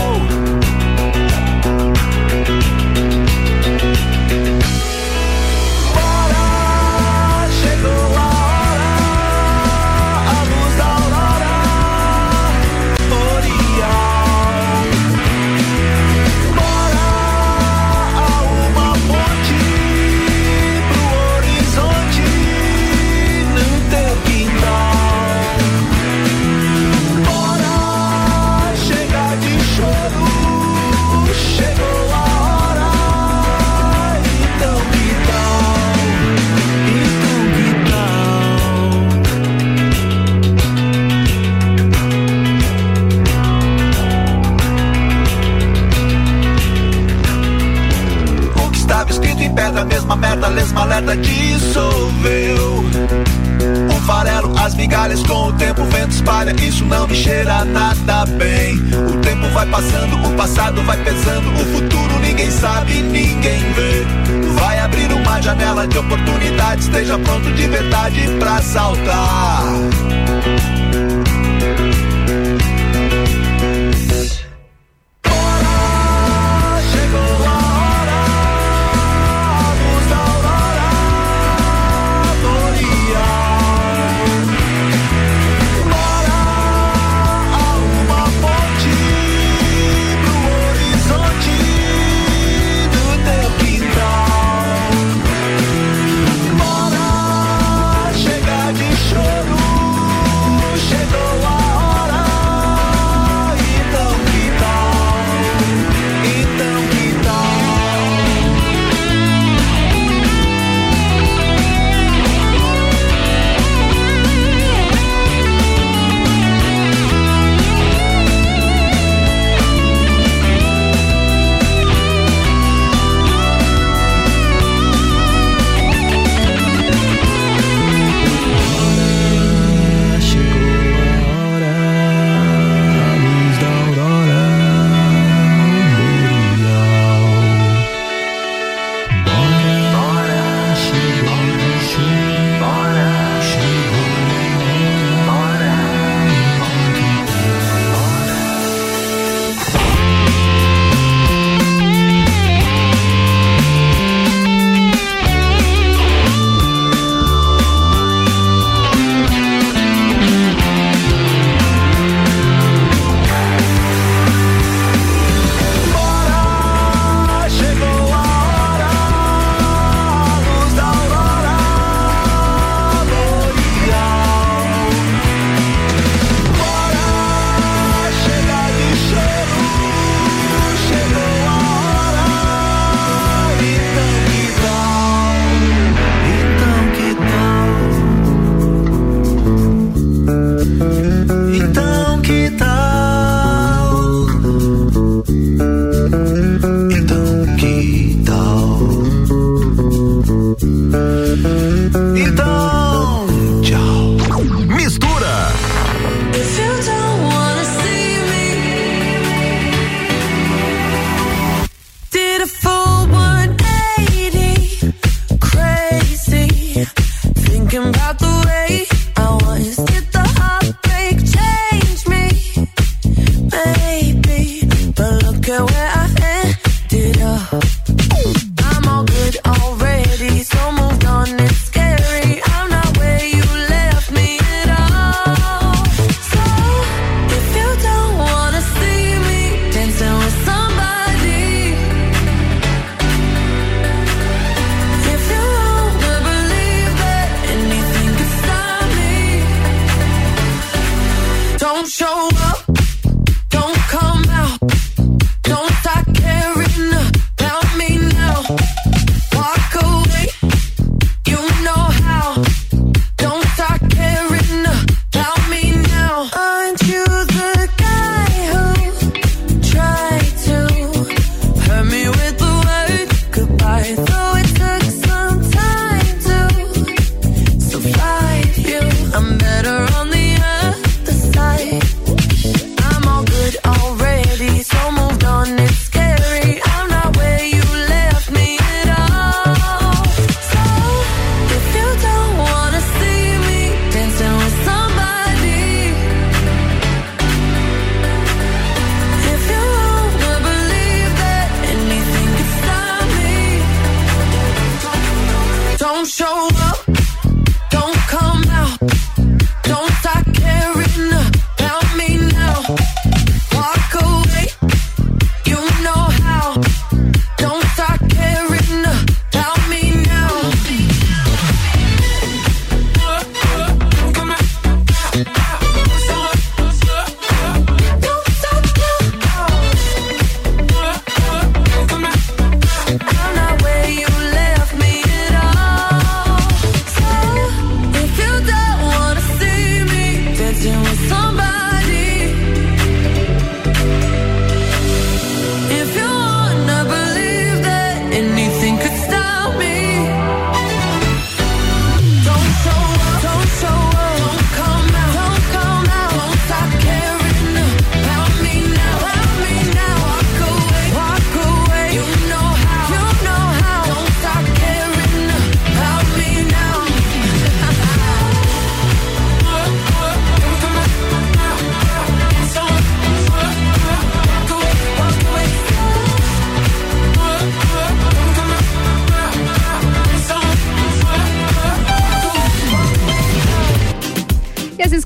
[49.55, 52.85] Pedra, mesma merda, lesma alerta dissolveu.
[53.91, 58.27] Um farelo, as migalhas com o tempo, o vento espalha, isso não me cheira nada
[58.27, 58.77] bem.
[58.77, 64.05] O tempo vai passando, o passado vai pesando, o futuro ninguém sabe, ninguém vê.
[64.61, 69.65] Vai abrir uma janela de oportunidade, esteja pronto de verdade pra saltar.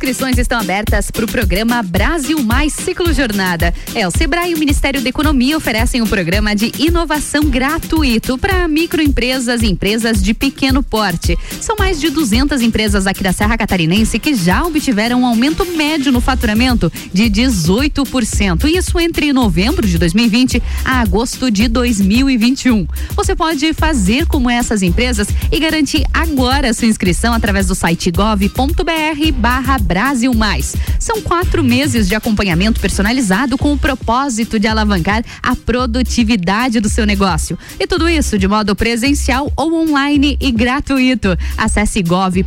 [0.09, 3.75] Inscrições estão abertas para o programa Brasil Mais Ciclo Jornada.
[3.95, 8.67] É, o Sebrae e o Ministério da Economia oferecem um programa de inovação gratuito para
[8.67, 11.37] microempresas e empresas de pequeno porte.
[11.61, 16.11] São mais de 200 empresas aqui da Serra Catarinense que já obtiveram um aumento médio
[16.11, 18.65] no faturamento de 18%.
[18.65, 22.87] Isso entre novembro de 2020 a agosto de 2021.
[23.15, 29.33] Você pode fazer como essas empresas e garantir agora sua inscrição através do site gov.br
[29.37, 30.77] barra Brasil Mais.
[31.01, 37.05] São quatro meses de acompanhamento personalizado com o propósito de alavancar a produtividade do seu
[37.05, 37.59] negócio.
[37.81, 41.37] E tudo isso de modo presencial ou online e gratuito.
[41.57, 42.45] Acesse gov.br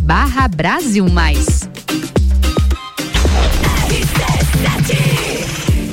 [0.00, 1.68] barra Brasil Mais.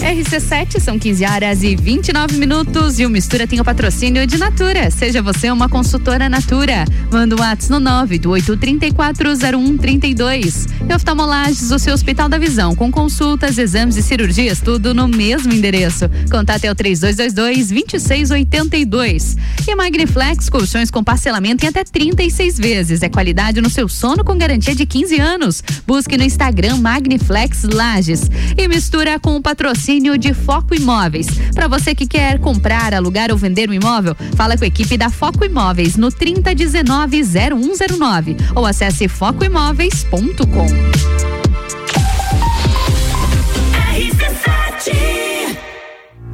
[0.02, 4.90] RC7 são 15 horas e 29 minutos e o Mistura tem o patrocínio de Natura.
[4.90, 6.86] Seja você uma consultora Natura.
[7.12, 10.68] Manda um WhatsApp no 988340132.
[10.90, 15.54] E oftalmolages, o seu Hospital da Visão, com consultas, exames e cirurgias, tudo no mesmo
[15.54, 16.10] endereço.
[16.32, 19.38] Contato é o 3222-2682.
[19.68, 23.04] E Magniflex, colchões com parcelamento em até 36 vezes.
[23.04, 25.64] É qualidade no seu sono com garantia de 15 anos.
[25.86, 28.24] Busque no Instagram Magniflex Lages.
[28.58, 31.28] E mistura com o patrocínio de Foco Imóveis.
[31.54, 35.10] Para você que quer comprar, alugar ou vender um imóvel, fala com a equipe da
[35.10, 40.68] Foco Imóveis no 3019-0109 ou acesse focoimóveis.com.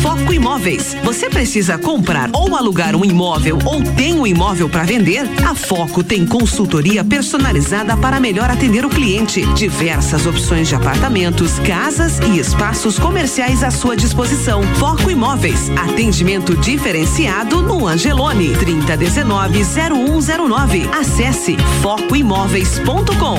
[0.00, 0.96] Foco Imóveis.
[1.04, 5.28] Você precisa comprar ou alugar um imóvel ou tem um imóvel para vender?
[5.46, 9.46] A Foco tem consultoria personalizada para melhor atender o cliente.
[9.54, 14.62] Diversas opções de apartamentos, casas e espaços comerciais à sua disposição.
[14.76, 15.70] Foco Imóveis.
[15.70, 18.54] Atendimento diferenciado no Angelone.
[18.56, 20.90] 3019-0109.
[20.92, 23.38] Acesse focoimóveis.com.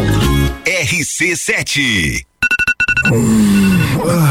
[0.66, 2.26] RC7.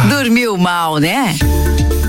[0.09, 1.36] Dormiu mal, né?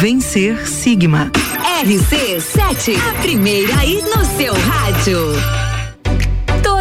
[0.00, 1.30] Vencer Sigma.
[1.84, 5.18] RC7, a primeira aí no seu rádio.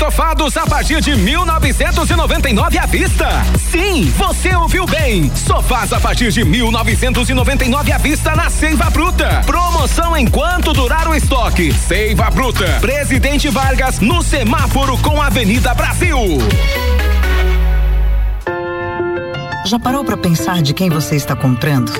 [0.00, 3.28] Estofados a partir de 1999 à vista.
[3.70, 5.30] Sim, você ouviu bem.
[5.36, 9.42] Sofás a partir de 1999 à vista na Seiva Bruta.
[9.44, 11.70] Promoção enquanto durar o estoque.
[11.74, 12.64] Seiva Bruta.
[12.80, 16.16] Presidente Vargas no semáforo com Avenida Brasil.
[19.66, 21.92] Já parou para pensar de quem você está comprando?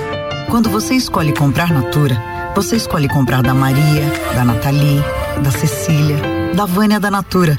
[0.49, 2.17] Quando você escolhe comprar Natura,
[2.57, 5.05] você escolhe comprar da Maria, da Nathalie,
[5.43, 6.17] da Cecília,
[6.55, 7.59] da Vânia da Natura.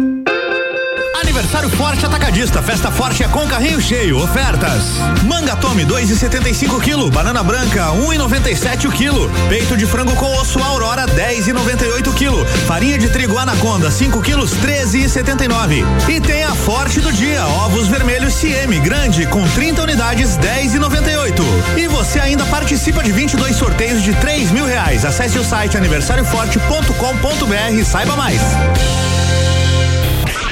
[1.21, 4.95] Aniversário Forte Atacadista, festa forte é com carrinho cheio, ofertas.
[5.23, 11.05] Manga Tome 2,75 kg, banana branca 1,97 o quilo, peito de frango com osso Aurora
[11.05, 15.85] 10,98 kg, farinha de trigo Anaconda 5 kg 13,79.
[16.09, 21.43] E tem a Forte do dia, ovos vermelhos CM grande com 30 unidades 10,98.
[21.77, 25.05] E você ainda participa de 22 sorteios de 3 mil reais.
[25.05, 28.41] Acesse o site aniversarioforte.com.br saiba mais.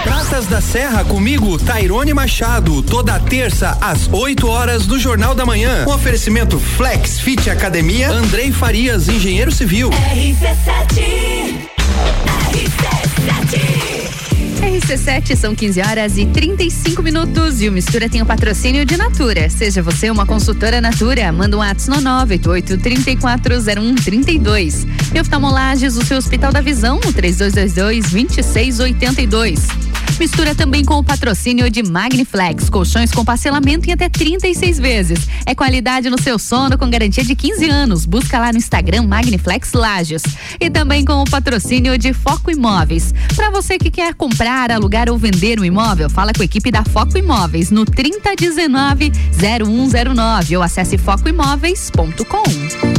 [0.03, 5.85] Praças da Serra comigo, Tairone Machado, toda terça às 8 horas do Jornal da Manhã.
[5.87, 9.89] Um oferecimento Flex Fit Academia, Andrei Farias, engenheiro civil.
[14.61, 19.49] RC7 são 15 horas e 35 minutos e o Mistura tem o patrocínio de Natura.
[19.49, 24.87] Seja você uma consultora Natura, manda um ato no 988 340132.
[25.13, 29.88] E oftalmolages, o seu Hospital da Visão, no 3222 2682.
[30.19, 35.19] Mistura também com o patrocínio de Magniflex, colchões com parcelamento em até 36 vezes.
[35.45, 38.05] É qualidade no seu sono com garantia de 15 anos.
[38.05, 40.23] Busca lá no Instagram Magniflex Lages.
[40.59, 43.13] E também com o patrocínio de Foco Imóveis.
[43.33, 46.83] Para você que quer comprar, alugar ou vender um imóvel, fala com a equipe da
[46.83, 52.98] Foco Imóveis no 3019 0109 ou acesse focoimóveis.com.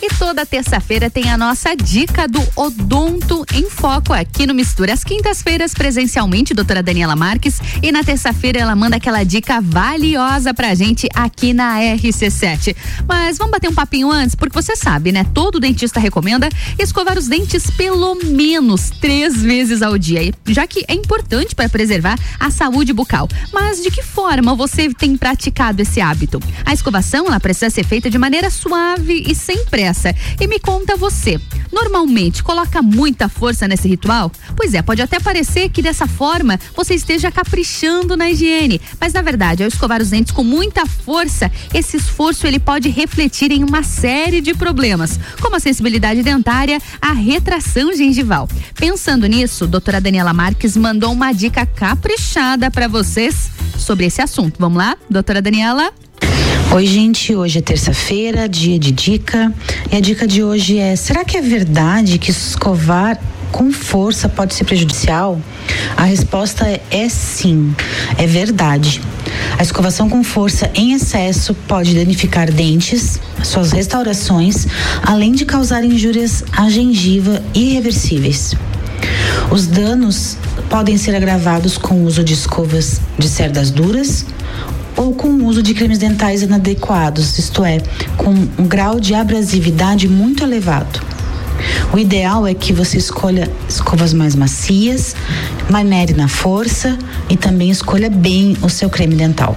[0.00, 4.92] E toda terça-feira tem a nossa dica do Odonto em Foco aqui no Mistura.
[4.92, 7.60] Às quintas-feiras, presencialmente, doutora Daniela Marques.
[7.82, 12.76] E na terça-feira ela manda aquela dica valiosa pra gente aqui na RC7.
[13.08, 15.26] Mas vamos bater um papinho antes, porque você sabe, né?
[15.34, 16.48] Todo dentista recomenda
[16.78, 20.32] escovar os dentes pelo menos três vezes ao dia.
[20.46, 23.28] Já que é importante para preservar a saúde bucal.
[23.52, 26.40] Mas de que forma você tem praticado esse hábito?
[26.64, 29.87] A escovação ela precisa ser feita de maneira suave e sem pressa.
[30.40, 31.40] E me conta você,
[31.72, 34.30] normalmente coloca muita força nesse ritual?
[34.56, 39.22] Pois é, pode até parecer que dessa forma você esteja caprichando na higiene, mas na
[39.22, 43.82] verdade, ao escovar os dentes com muita força, esse esforço ele pode refletir em uma
[43.82, 48.48] série de problemas, como a sensibilidade dentária, a retração gengival.
[48.74, 54.56] Pensando nisso, doutora Daniela Marques mandou uma dica caprichada para vocês sobre esse assunto.
[54.58, 55.92] Vamos lá, doutora Daniela?
[56.70, 57.34] Oi, gente.
[57.34, 59.52] Hoje é terça-feira, dia de dica.
[59.90, 63.18] E a dica de hoje é: será que é verdade que escovar
[63.50, 65.40] com força pode ser prejudicial?
[65.96, 67.74] A resposta é, é sim,
[68.18, 69.00] é verdade.
[69.58, 74.66] A escovação com força em excesso pode danificar dentes, suas restaurações,
[75.02, 78.54] além de causar injúrias à gengiva irreversíveis.
[79.50, 80.36] Os danos
[80.68, 84.26] podem ser agravados com o uso de escovas de cerdas duras
[84.98, 87.80] ou com o uso de cremes dentais inadequados, isto é,
[88.16, 91.00] com um grau de abrasividade muito elevado.
[91.92, 95.14] O ideal é que você escolha escovas mais macias,
[95.70, 96.98] manere na força
[97.30, 99.56] e também escolha bem o seu creme dental.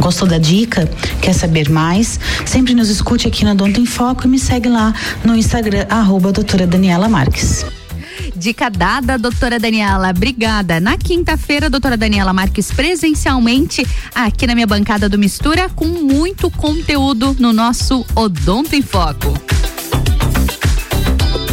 [0.00, 0.90] Gostou da dica?
[1.20, 2.18] Quer saber mais?
[2.44, 4.92] Sempre nos escute aqui na Donto em Foco e me segue lá
[5.24, 7.64] no Instagram, arroba doutora Daniela Marques.
[8.34, 10.10] Dica dada, doutora Daniela.
[10.10, 10.80] Obrigada.
[10.80, 17.36] Na quinta-feira, doutora Daniela Marques presencialmente aqui na minha bancada do Mistura com muito conteúdo
[17.38, 19.32] no nosso Odonto em Foco.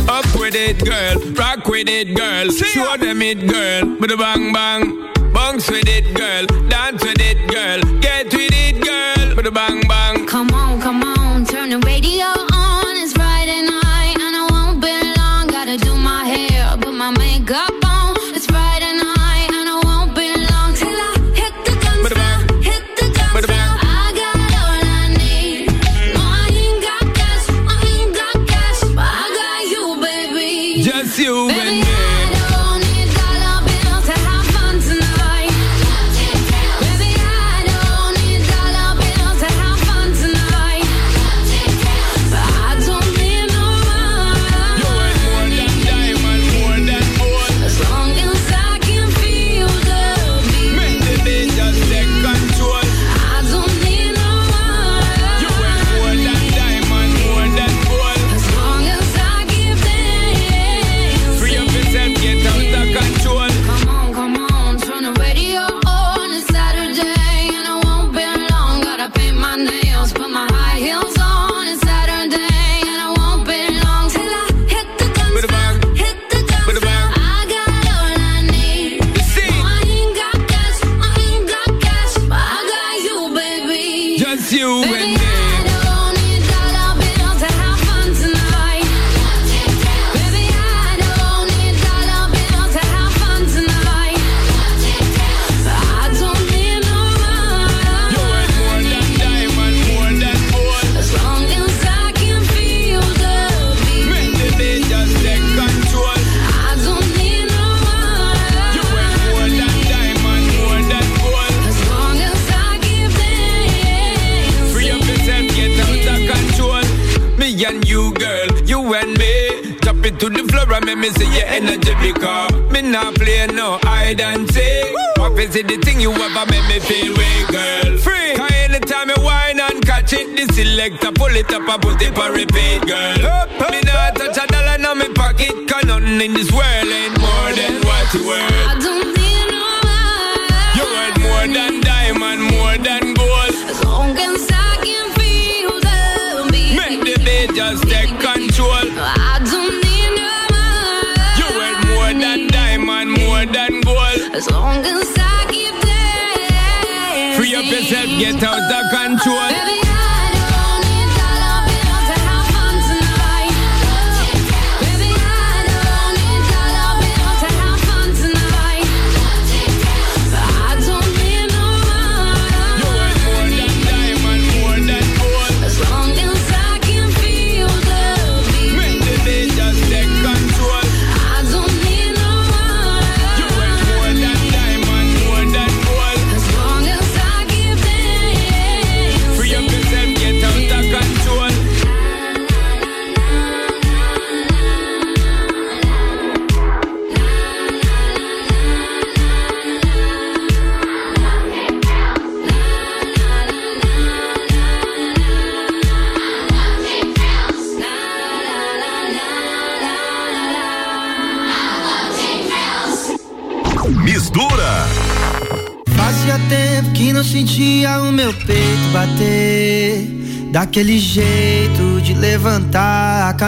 [0.07, 1.19] Up with it, girl.
[1.37, 2.51] Rock with it, girl.
[2.51, 3.97] Show them it, girl.
[3.99, 5.09] With a bang bang.
[5.33, 6.45] Bounce with it, girl.
[6.67, 7.79] Dance with it, girl.
[8.01, 9.35] Get with it, girl.
[9.35, 10.25] With a bang bang.
[10.25, 12.38] Come on, come on, turn the radio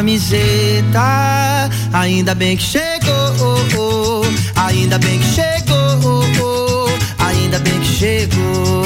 [0.02, 1.69] camiseta.
[1.94, 4.60] Ainda bem que chegou, oh, oh.
[4.60, 8.84] ainda bem que chegou, oh, ainda bem que chegou.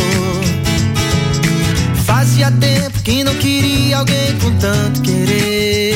[2.06, 5.96] Fazia tempo que não queria alguém com tanto querer.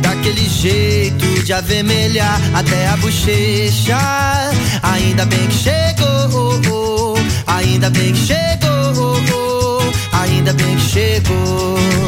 [0.00, 3.98] Daquele jeito de avermelhar até a bochecha.
[4.82, 12.07] Ainda bem que chegou, ainda bem que chegou, ainda bem que chegou.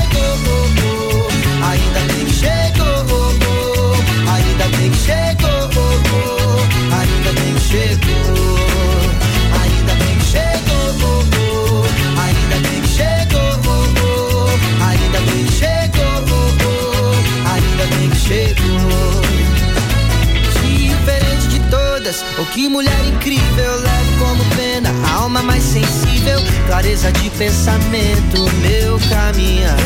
[22.51, 29.77] que mulher incrível, leve como pena, alma mais sensível, clareza de pensamento, meu caminhar.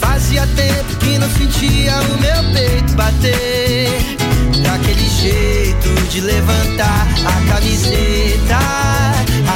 [0.00, 3.88] Fazia tempo que não sentia o meu peito bater.
[4.62, 8.58] Daquele jeito de levantar a camiseta.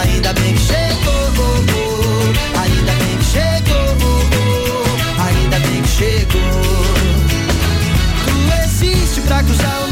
[0.03, 2.59] Ainda bem que chegou, oh, oh.
[2.59, 6.63] ainda bem que chegou, oh, ainda bem que chegou.
[8.25, 9.92] Tu existe pra cruzar o meu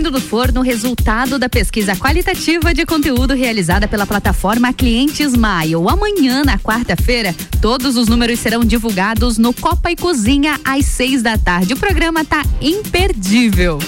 [0.00, 5.90] saindo do forno o resultado da pesquisa qualitativa de conteúdo realizada pela plataforma Clientes Maio.
[5.90, 11.36] Amanhã, na quarta-feira, todos os números serão divulgados no Copa e Cozinha às seis da
[11.36, 11.74] tarde.
[11.74, 13.78] O programa tá imperdível.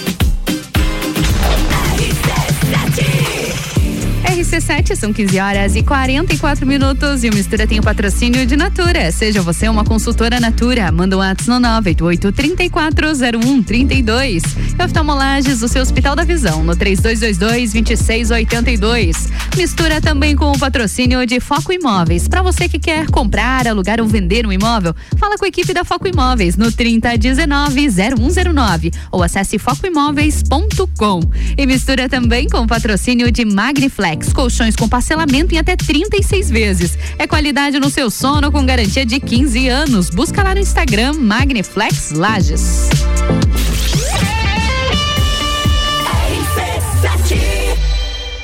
[4.43, 9.09] RC7, são 15 horas e 44 minutos e o Mistura tem o patrocínio de Natura.
[9.09, 14.43] Seja você uma consultora Natura, manda um WhatsApp no 988 340132.
[14.77, 19.29] E oftalmolages, o seu Hospital da Visão, no 3222 2682.
[19.55, 22.27] Mistura também com o patrocínio de Foco Imóveis.
[22.27, 25.85] Para você que quer comprar, alugar ou vender um imóvel, fala com a equipe da
[25.85, 31.21] Foco Imóveis no 3019 0109 ou acesse focoimóveis.com.
[31.57, 34.32] E mistura também com o patrocínio de Magniflex.
[34.33, 36.97] Colchões com parcelamento em até 36 vezes.
[37.17, 40.09] É qualidade no seu sono com garantia de 15 anos.
[40.09, 42.89] Busca lá no Instagram Magniflex Lages.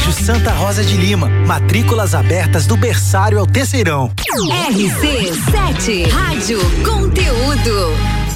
[0.00, 1.28] Colégio Santa Rosa de Lima.
[1.46, 4.10] Matrículas abertas do berçário ao terceirão.
[4.70, 8.19] RC7 Rádio Conteúdo.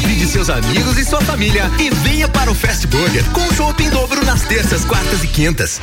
[0.00, 3.90] Convide seus amigos e sua família e venha para o Fast Burger com chopp em
[3.90, 5.78] dobro nas terças, quartas e quintas.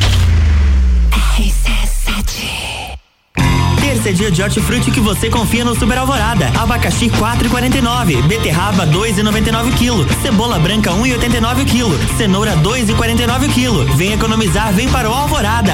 [3.80, 6.48] Terça é dia de hortifruti que você confia no Super Alvorada.
[6.60, 13.96] Abacaxi 4,49, beterraba 2,99 kg, cebola branca 1,89 kg, cenoura 2,49 kg.
[13.96, 15.74] Vem economizar, vem para o Alvorada.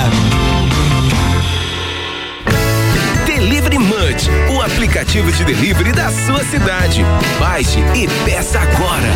[3.74, 7.02] Delivery Munch, o aplicativo de delivery da sua cidade.
[7.40, 9.10] Baixe e peça agora.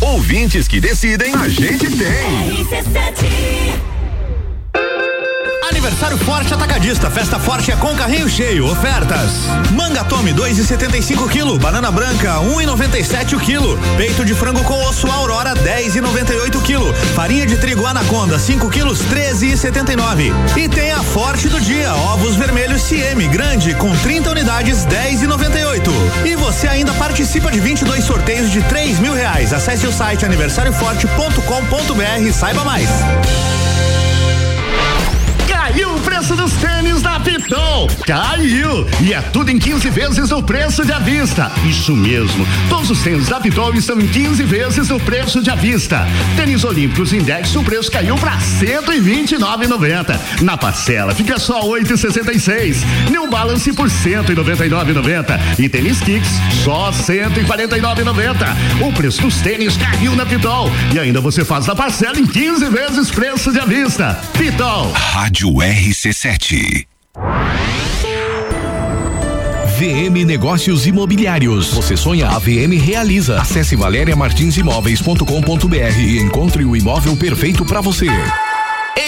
[0.00, 2.66] Ouvintes que decidem, a gente tem.
[5.82, 9.32] Aniversário Forte Atacadista, festa forte é com carrinho cheio, ofertas.
[9.72, 15.54] Manga Tome 2,75 kg, banana branca 1,97 o quilo, peito de frango com osso Aurora
[15.54, 20.32] 10,98 kg, farinha de trigo Anaconda 5 quilos 13,79.
[20.56, 25.90] E tem a Forte do dia, ovos vermelhos CM grande com 30 unidades 10,98.
[26.24, 29.52] E você ainda participa de 22 sorteios de 3 mil reais.
[29.52, 32.88] Acesse o site aniversarioforte.com.br e saiba mais.
[36.22, 37.88] Preço dos tênis da Pitol.
[38.06, 38.86] Caiu!
[39.00, 41.50] E é tudo em 15 vezes o preço de à vista.
[41.68, 42.46] Isso mesmo.
[42.68, 46.06] Todos os tênis da Pitol estão em 15 vezes o preço de à vista.
[46.36, 50.16] Tênis Olímpicos Index, o preço caiu para 129,90.
[50.42, 52.76] Na parcela fica só 8,66.
[53.10, 55.40] New Balance por 199,90.
[55.58, 56.30] E tênis Kicks
[56.62, 58.86] só 149,90.
[58.86, 60.70] O preço dos tênis caiu na Pitol.
[60.94, 64.20] E ainda você faz a parcela em 15 vezes preço de à vista.
[64.38, 64.92] Pitol.
[64.92, 65.60] Rádio
[66.12, 66.86] RC7.
[69.78, 71.72] VM Negócios Imobiliários.
[71.72, 73.40] Você sonha, a VM realiza.
[73.40, 78.08] Acesse valeriamartinsimóveis.com.br e encontre o imóvel perfeito para você.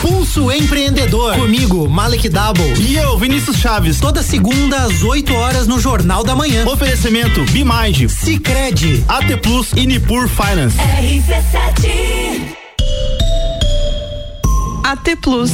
[0.00, 1.34] Pulso Empreendedor.
[1.34, 2.72] Comigo, Malek Double.
[2.78, 4.00] E eu, Vinícius Chaves.
[4.00, 6.66] Toda segunda às 8 horas no Jornal da Manhã.
[6.66, 10.76] Oferecimento Bimind, Cicred, AT Plus e Nipur Finance.
[10.78, 12.60] RC7
[14.84, 15.50] AT Plus.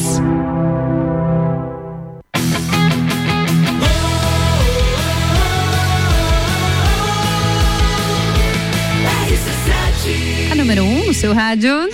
[10.51, 11.91] A número 1 um no seu rádio.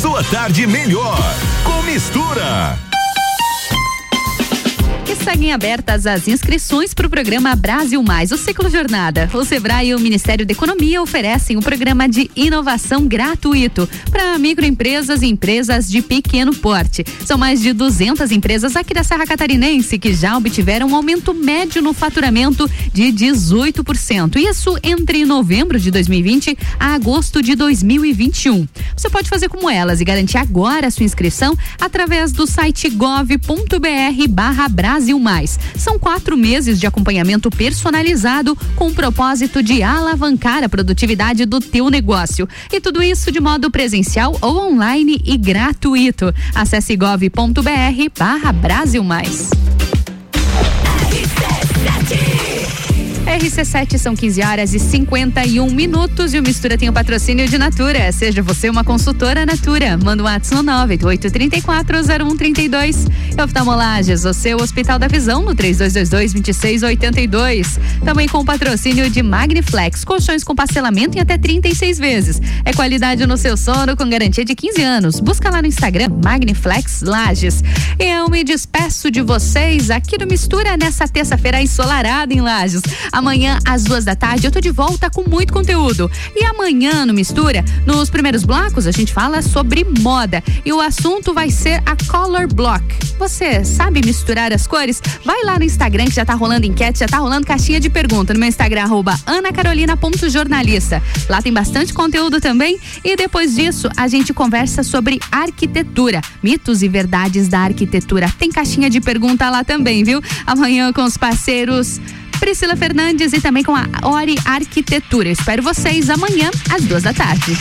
[0.00, 1.18] Sua tarde melhor
[1.92, 2.91] mistura.
[5.16, 9.30] Seguem abertas as inscrições para o programa Brasil Mais, o ciclo jornada.
[9.32, 15.22] O Sebrae e o Ministério da Economia oferecem um programa de inovação gratuito para microempresas
[15.22, 17.04] e empresas de pequeno porte.
[17.24, 21.80] São mais de 200 empresas aqui da Serra Catarinense que já obtiveram um aumento médio
[21.82, 24.36] no faturamento de 18%.
[24.36, 28.66] Isso entre novembro de 2020 a agosto de 2021.
[28.96, 34.28] Você pode fazer como elas e garantir agora a sua inscrição através do site gov.br
[34.28, 34.68] barra
[35.02, 35.58] Brasil Mais.
[35.76, 41.90] São quatro meses de acompanhamento personalizado com o propósito de alavancar a produtividade do teu
[41.90, 42.48] negócio.
[42.72, 46.32] E tudo isso de modo presencial ou online e gratuito.
[46.54, 47.60] Acesse gov.br
[48.16, 49.50] barra Brasil Mais.
[53.32, 58.12] RC7 são 15 horas e 51 minutos e o Mistura tem o patrocínio de Natura.
[58.12, 59.96] Seja você uma consultora Natura.
[59.96, 63.06] Manda um WhatsApp no 988340132.
[63.42, 67.78] Oftalmolages, o seu Hospital da Visão no 3222-2682.
[68.04, 72.38] Também com o patrocínio de Magniflex, colchões com parcelamento em até 36 vezes.
[72.66, 75.20] É qualidade no seu sono com garantia de 15 anos.
[75.20, 77.64] Busca lá no Instagram Magniflex Lages.
[77.98, 82.82] Eu me despeço de vocês aqui no Mistura nessa terça-feira ensolarada em Lages.
[83.22, 86.10] Amanhã, às duas da tarde, eu tô de volta com muito conteúdo.
[86.34, 90.42] E amanhã, no Mistura, nos primeiros blocos, a gente fala sobre moda.
[90.64, 92.82] E o assunto vai ser a Color Block.
[93.20, 95.00] Você sabe misturar as cores?
[95.24, 98.34] Vai lá no Instagram que já tá rolando enquete, já tá rolando caixinha de pergunta
[98.34, 101.00] no meu Instagram, arroba anacarolina.jornalista.
[101.28, 102.76] Lá tem bastante conteúdo também.
[103.04, 108.28] E depois disso, a gente conversa sobre arquitetura, mitos e verdades da arquitetura.
[108.36, 110.20] Tem caixinha de pergunta lá também, viu?
[110.44, 112.00] Amanhã com os parceiros
[112.42, 115.28] Priscila Fernandes e também com a Ori Arquitetura.
[115.28, 117.56] Eu espero vocês amanhã às duas da tarde.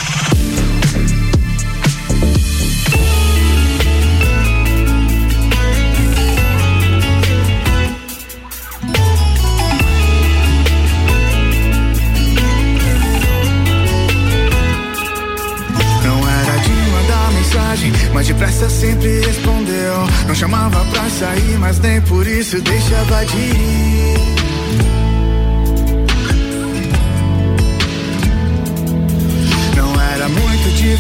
[16.04, 20.08] Não era de mandar mensagem, mas depressa sempre respondeu.
[20.28, 24.51] Não chamava pra sair, mas nem por isso deixava de ir.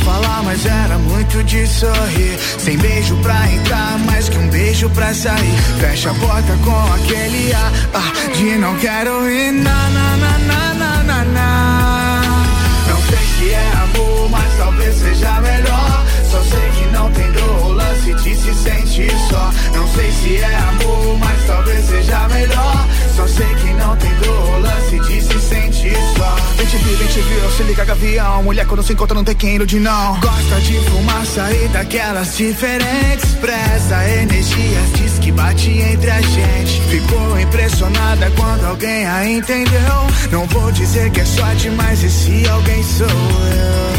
[0.04, 2.38] Falar, mas era muito de sorrir.
[2.58, 5.58] Sem beijo pra entrar, mais que um beijo pra sair.
[5.80, 9.52] Fecha a porta com aquele ar ah, de não quero ir.
[9.52, 12.46] Na, na, na, na, na, na, na.
[12.90, 16.06] Não sei se é amor, mas talvez seja melhor.
[16.30, 19.52] Só sei que não tem dor, o lance de se sentir só.
[19.74, 22.88] Não sei se é amor, mas talvez seja melhor.
[23.16, 26.21] Só sei que não tem dor, o lance de se sentir só.
[26.62, 28.44] Vem te vir, vem te vir, se liga gavião.
[28.44, 30.20] Mulher quando se encontra não tem quem ilude não.
[30.20, 33.26] Gosta de fumar, sair daquelas diferentes.
[33.32, 36.80] Expressa energias, diz que bate entre a gente.
[36.82, 40.08] Ficou impressionada quando alguém a entendeu.
[40.32, 43.92] Não vou dizer que é só demais, esse alguém sou eu.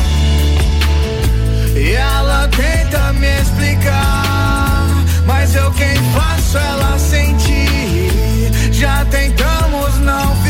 [1.83, 4.87] E ela tenta me explicar,
[5.27, 8.53] mas eu quem faço ela sentir.
[8.71, 9.53] Já tentamos
[9.93, 10.42] mas não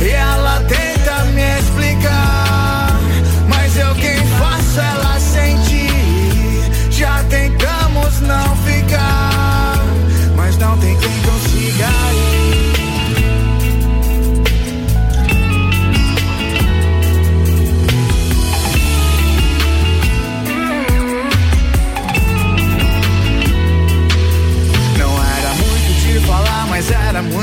[0.00, 3.00] E ela tenta me explicar,
[3.48, 6.90] mas eu quem faço ela sentir.
[6.90, 9.84] Já tentamos não ficar,
[10.36, 11.41] mas não tem quem consiga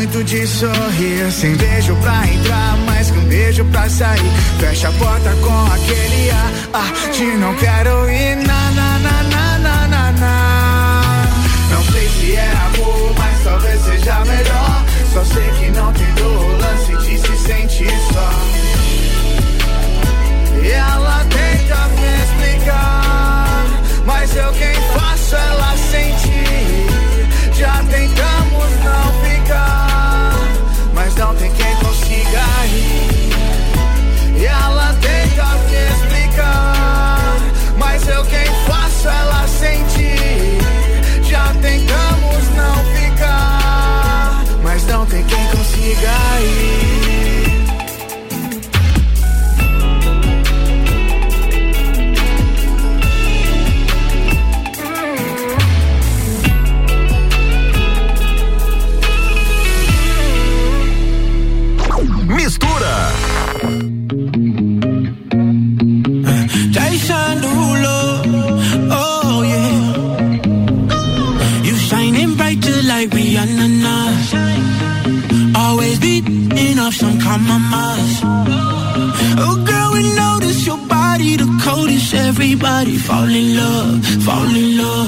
[0.09, 1.31] de sorrir.
[1.31, 2.77] Sem beijo pra entrar,
[3.11, 4.31] que um beijo pra sair.
[4.59, 8.35] Fecha a porta com aquele ar ah, de não quero ir.
[8.37, 11.25] Na, na, na, na, na, na, na.
[11.71, 14.85] Não sei se é amor, mas talvez seja melhor.
[15.13, 18.29] Só sei que não tem dor, lance de se sentir só.
[20.61, 23.65] E ela tenta me explicar,
[24.05, 26.89] mas eu quem faço ela sentir.
[27.53, 28.08] Já tentamos
[82.41, 84.98] Everybody fall in love, fall in love.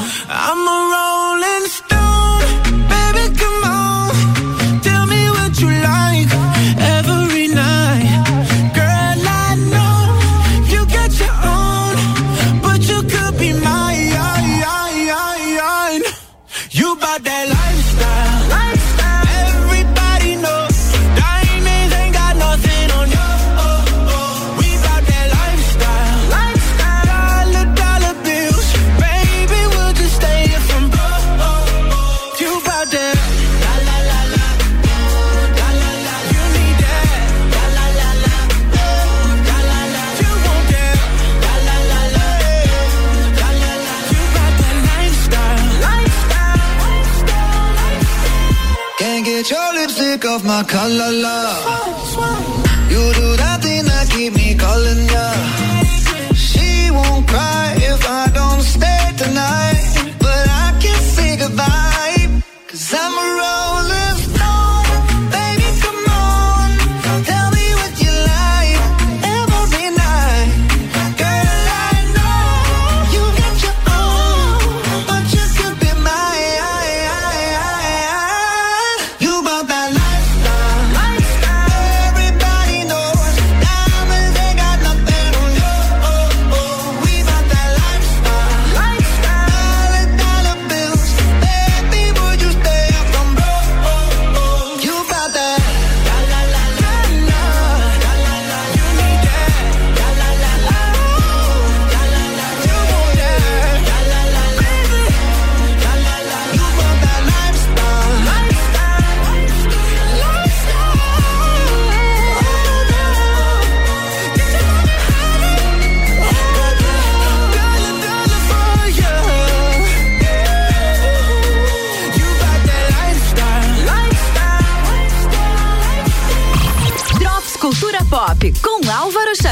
[50.12, 51.64] Lipstick off my color, love.
[52.90, 56.34] You do that thing that keep me calling ya.
[56.34, 57.81] She won't cry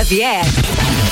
[0.10, 0.42] Xavier.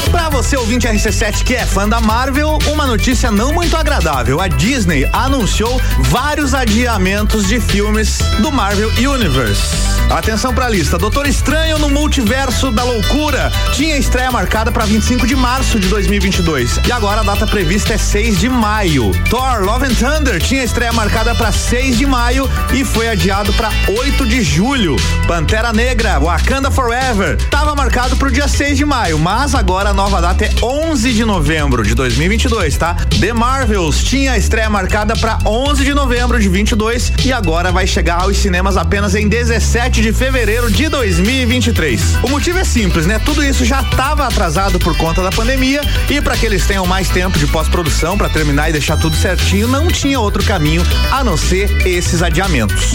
[0.09, 4.41] Pra você ouvinte RC7 que é fã da Marvel, uma notícia não muito agradável.
[4.41, 9.96] A Disney anunciou vários adiamentos de filmes do Marvel Universe.
[10.09, 10.97] Atenção pra lista.
[10.97, 16.79] Doutor Estranho no Multiverso da Loucura tinha estreia marcada pra 25 de março de 2022
[16.87, 19.11] e agora a data prevista é 6 de maio.
[19.29, 23.69] Thor Love and Thunder tinha estreia marcada pra 6 de maio e foi adiado pra
[23.87, 24.95] 8 de julho.
[25.27, 30.21] Pantera Negra Wakanda Forever estava marcado pro dia 6 de maio, mas agora a nova
[30.21, 32.95] data é 11 de novembro de 2022, tá?
[33.19, 38.21] The Marvels tinha estreia marcada pra 11 de novembro de 22 e agora vai chegar
[38.21, 42.19] aos cinemas apenas em 17 de fevereiro de 2023.
[42.23, 43.19] O motivo é simples, né?
[43.19, 47.09] Tudo isso já estava atrasado por conta da pandemia e para que eles tenham mais
[47.09, 51.35] tempo de pós-produção para terminar e deixar tudo certinho, não tinha outro caminho a não
[51.35, 52.93] ser esses adiamentos.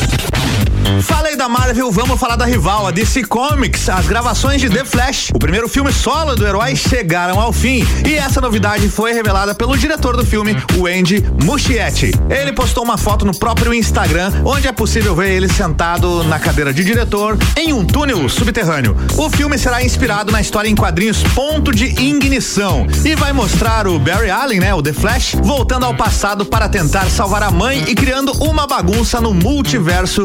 [1.03, 3.89] Falei da Marvel, vamos falar da rival, a DC Comics.
[3.89, 7.85] As gravações de The Flash, o primeiro filme solo do herói, chegaram ao fim.
[8.07, 12.13] E essa novidade foi revelada pelo diretor do filme, o Andy Muschietti.
[12.31, 16.73] Ele postou uma foto no próprio Instagram, onde é possível ver ele sentado na cadeira
[16.73, 18.97] de diretor em um túnel subterrâneo.
[19.17, 23.99] O filme será inspirado na história em quadrinhos Ponto de Ignição e vai mostrar o
[23.99, 27.95] Barry Allen, né, o The Flash, voltando ao passado para tentar salvar a mãe e
[27.95, 30.23] criando uma bagunça no multiverso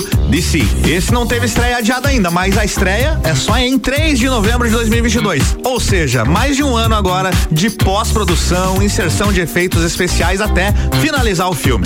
[0.48, 0.65] DC.
[0.88, 4.65] Esse não teve estreia adiada ainda, mas a estreia é só em 3 de novembro
[4.68, 5.57] de 2022.
[5.65, 11.49] Ou seja, mais de um ano agora de pós-produção, inserção de efeitos especiais até finalizar
[11.49, 11.86] o filme.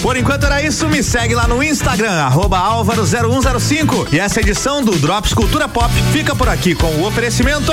[0.00, 4.08] Por enquanto era isso, me segue lá no Instagram, arroba álvaro0105.
[4.12, 7.72] E essa edição do Drops Cultura Pop fica por aqui com o oferecimento.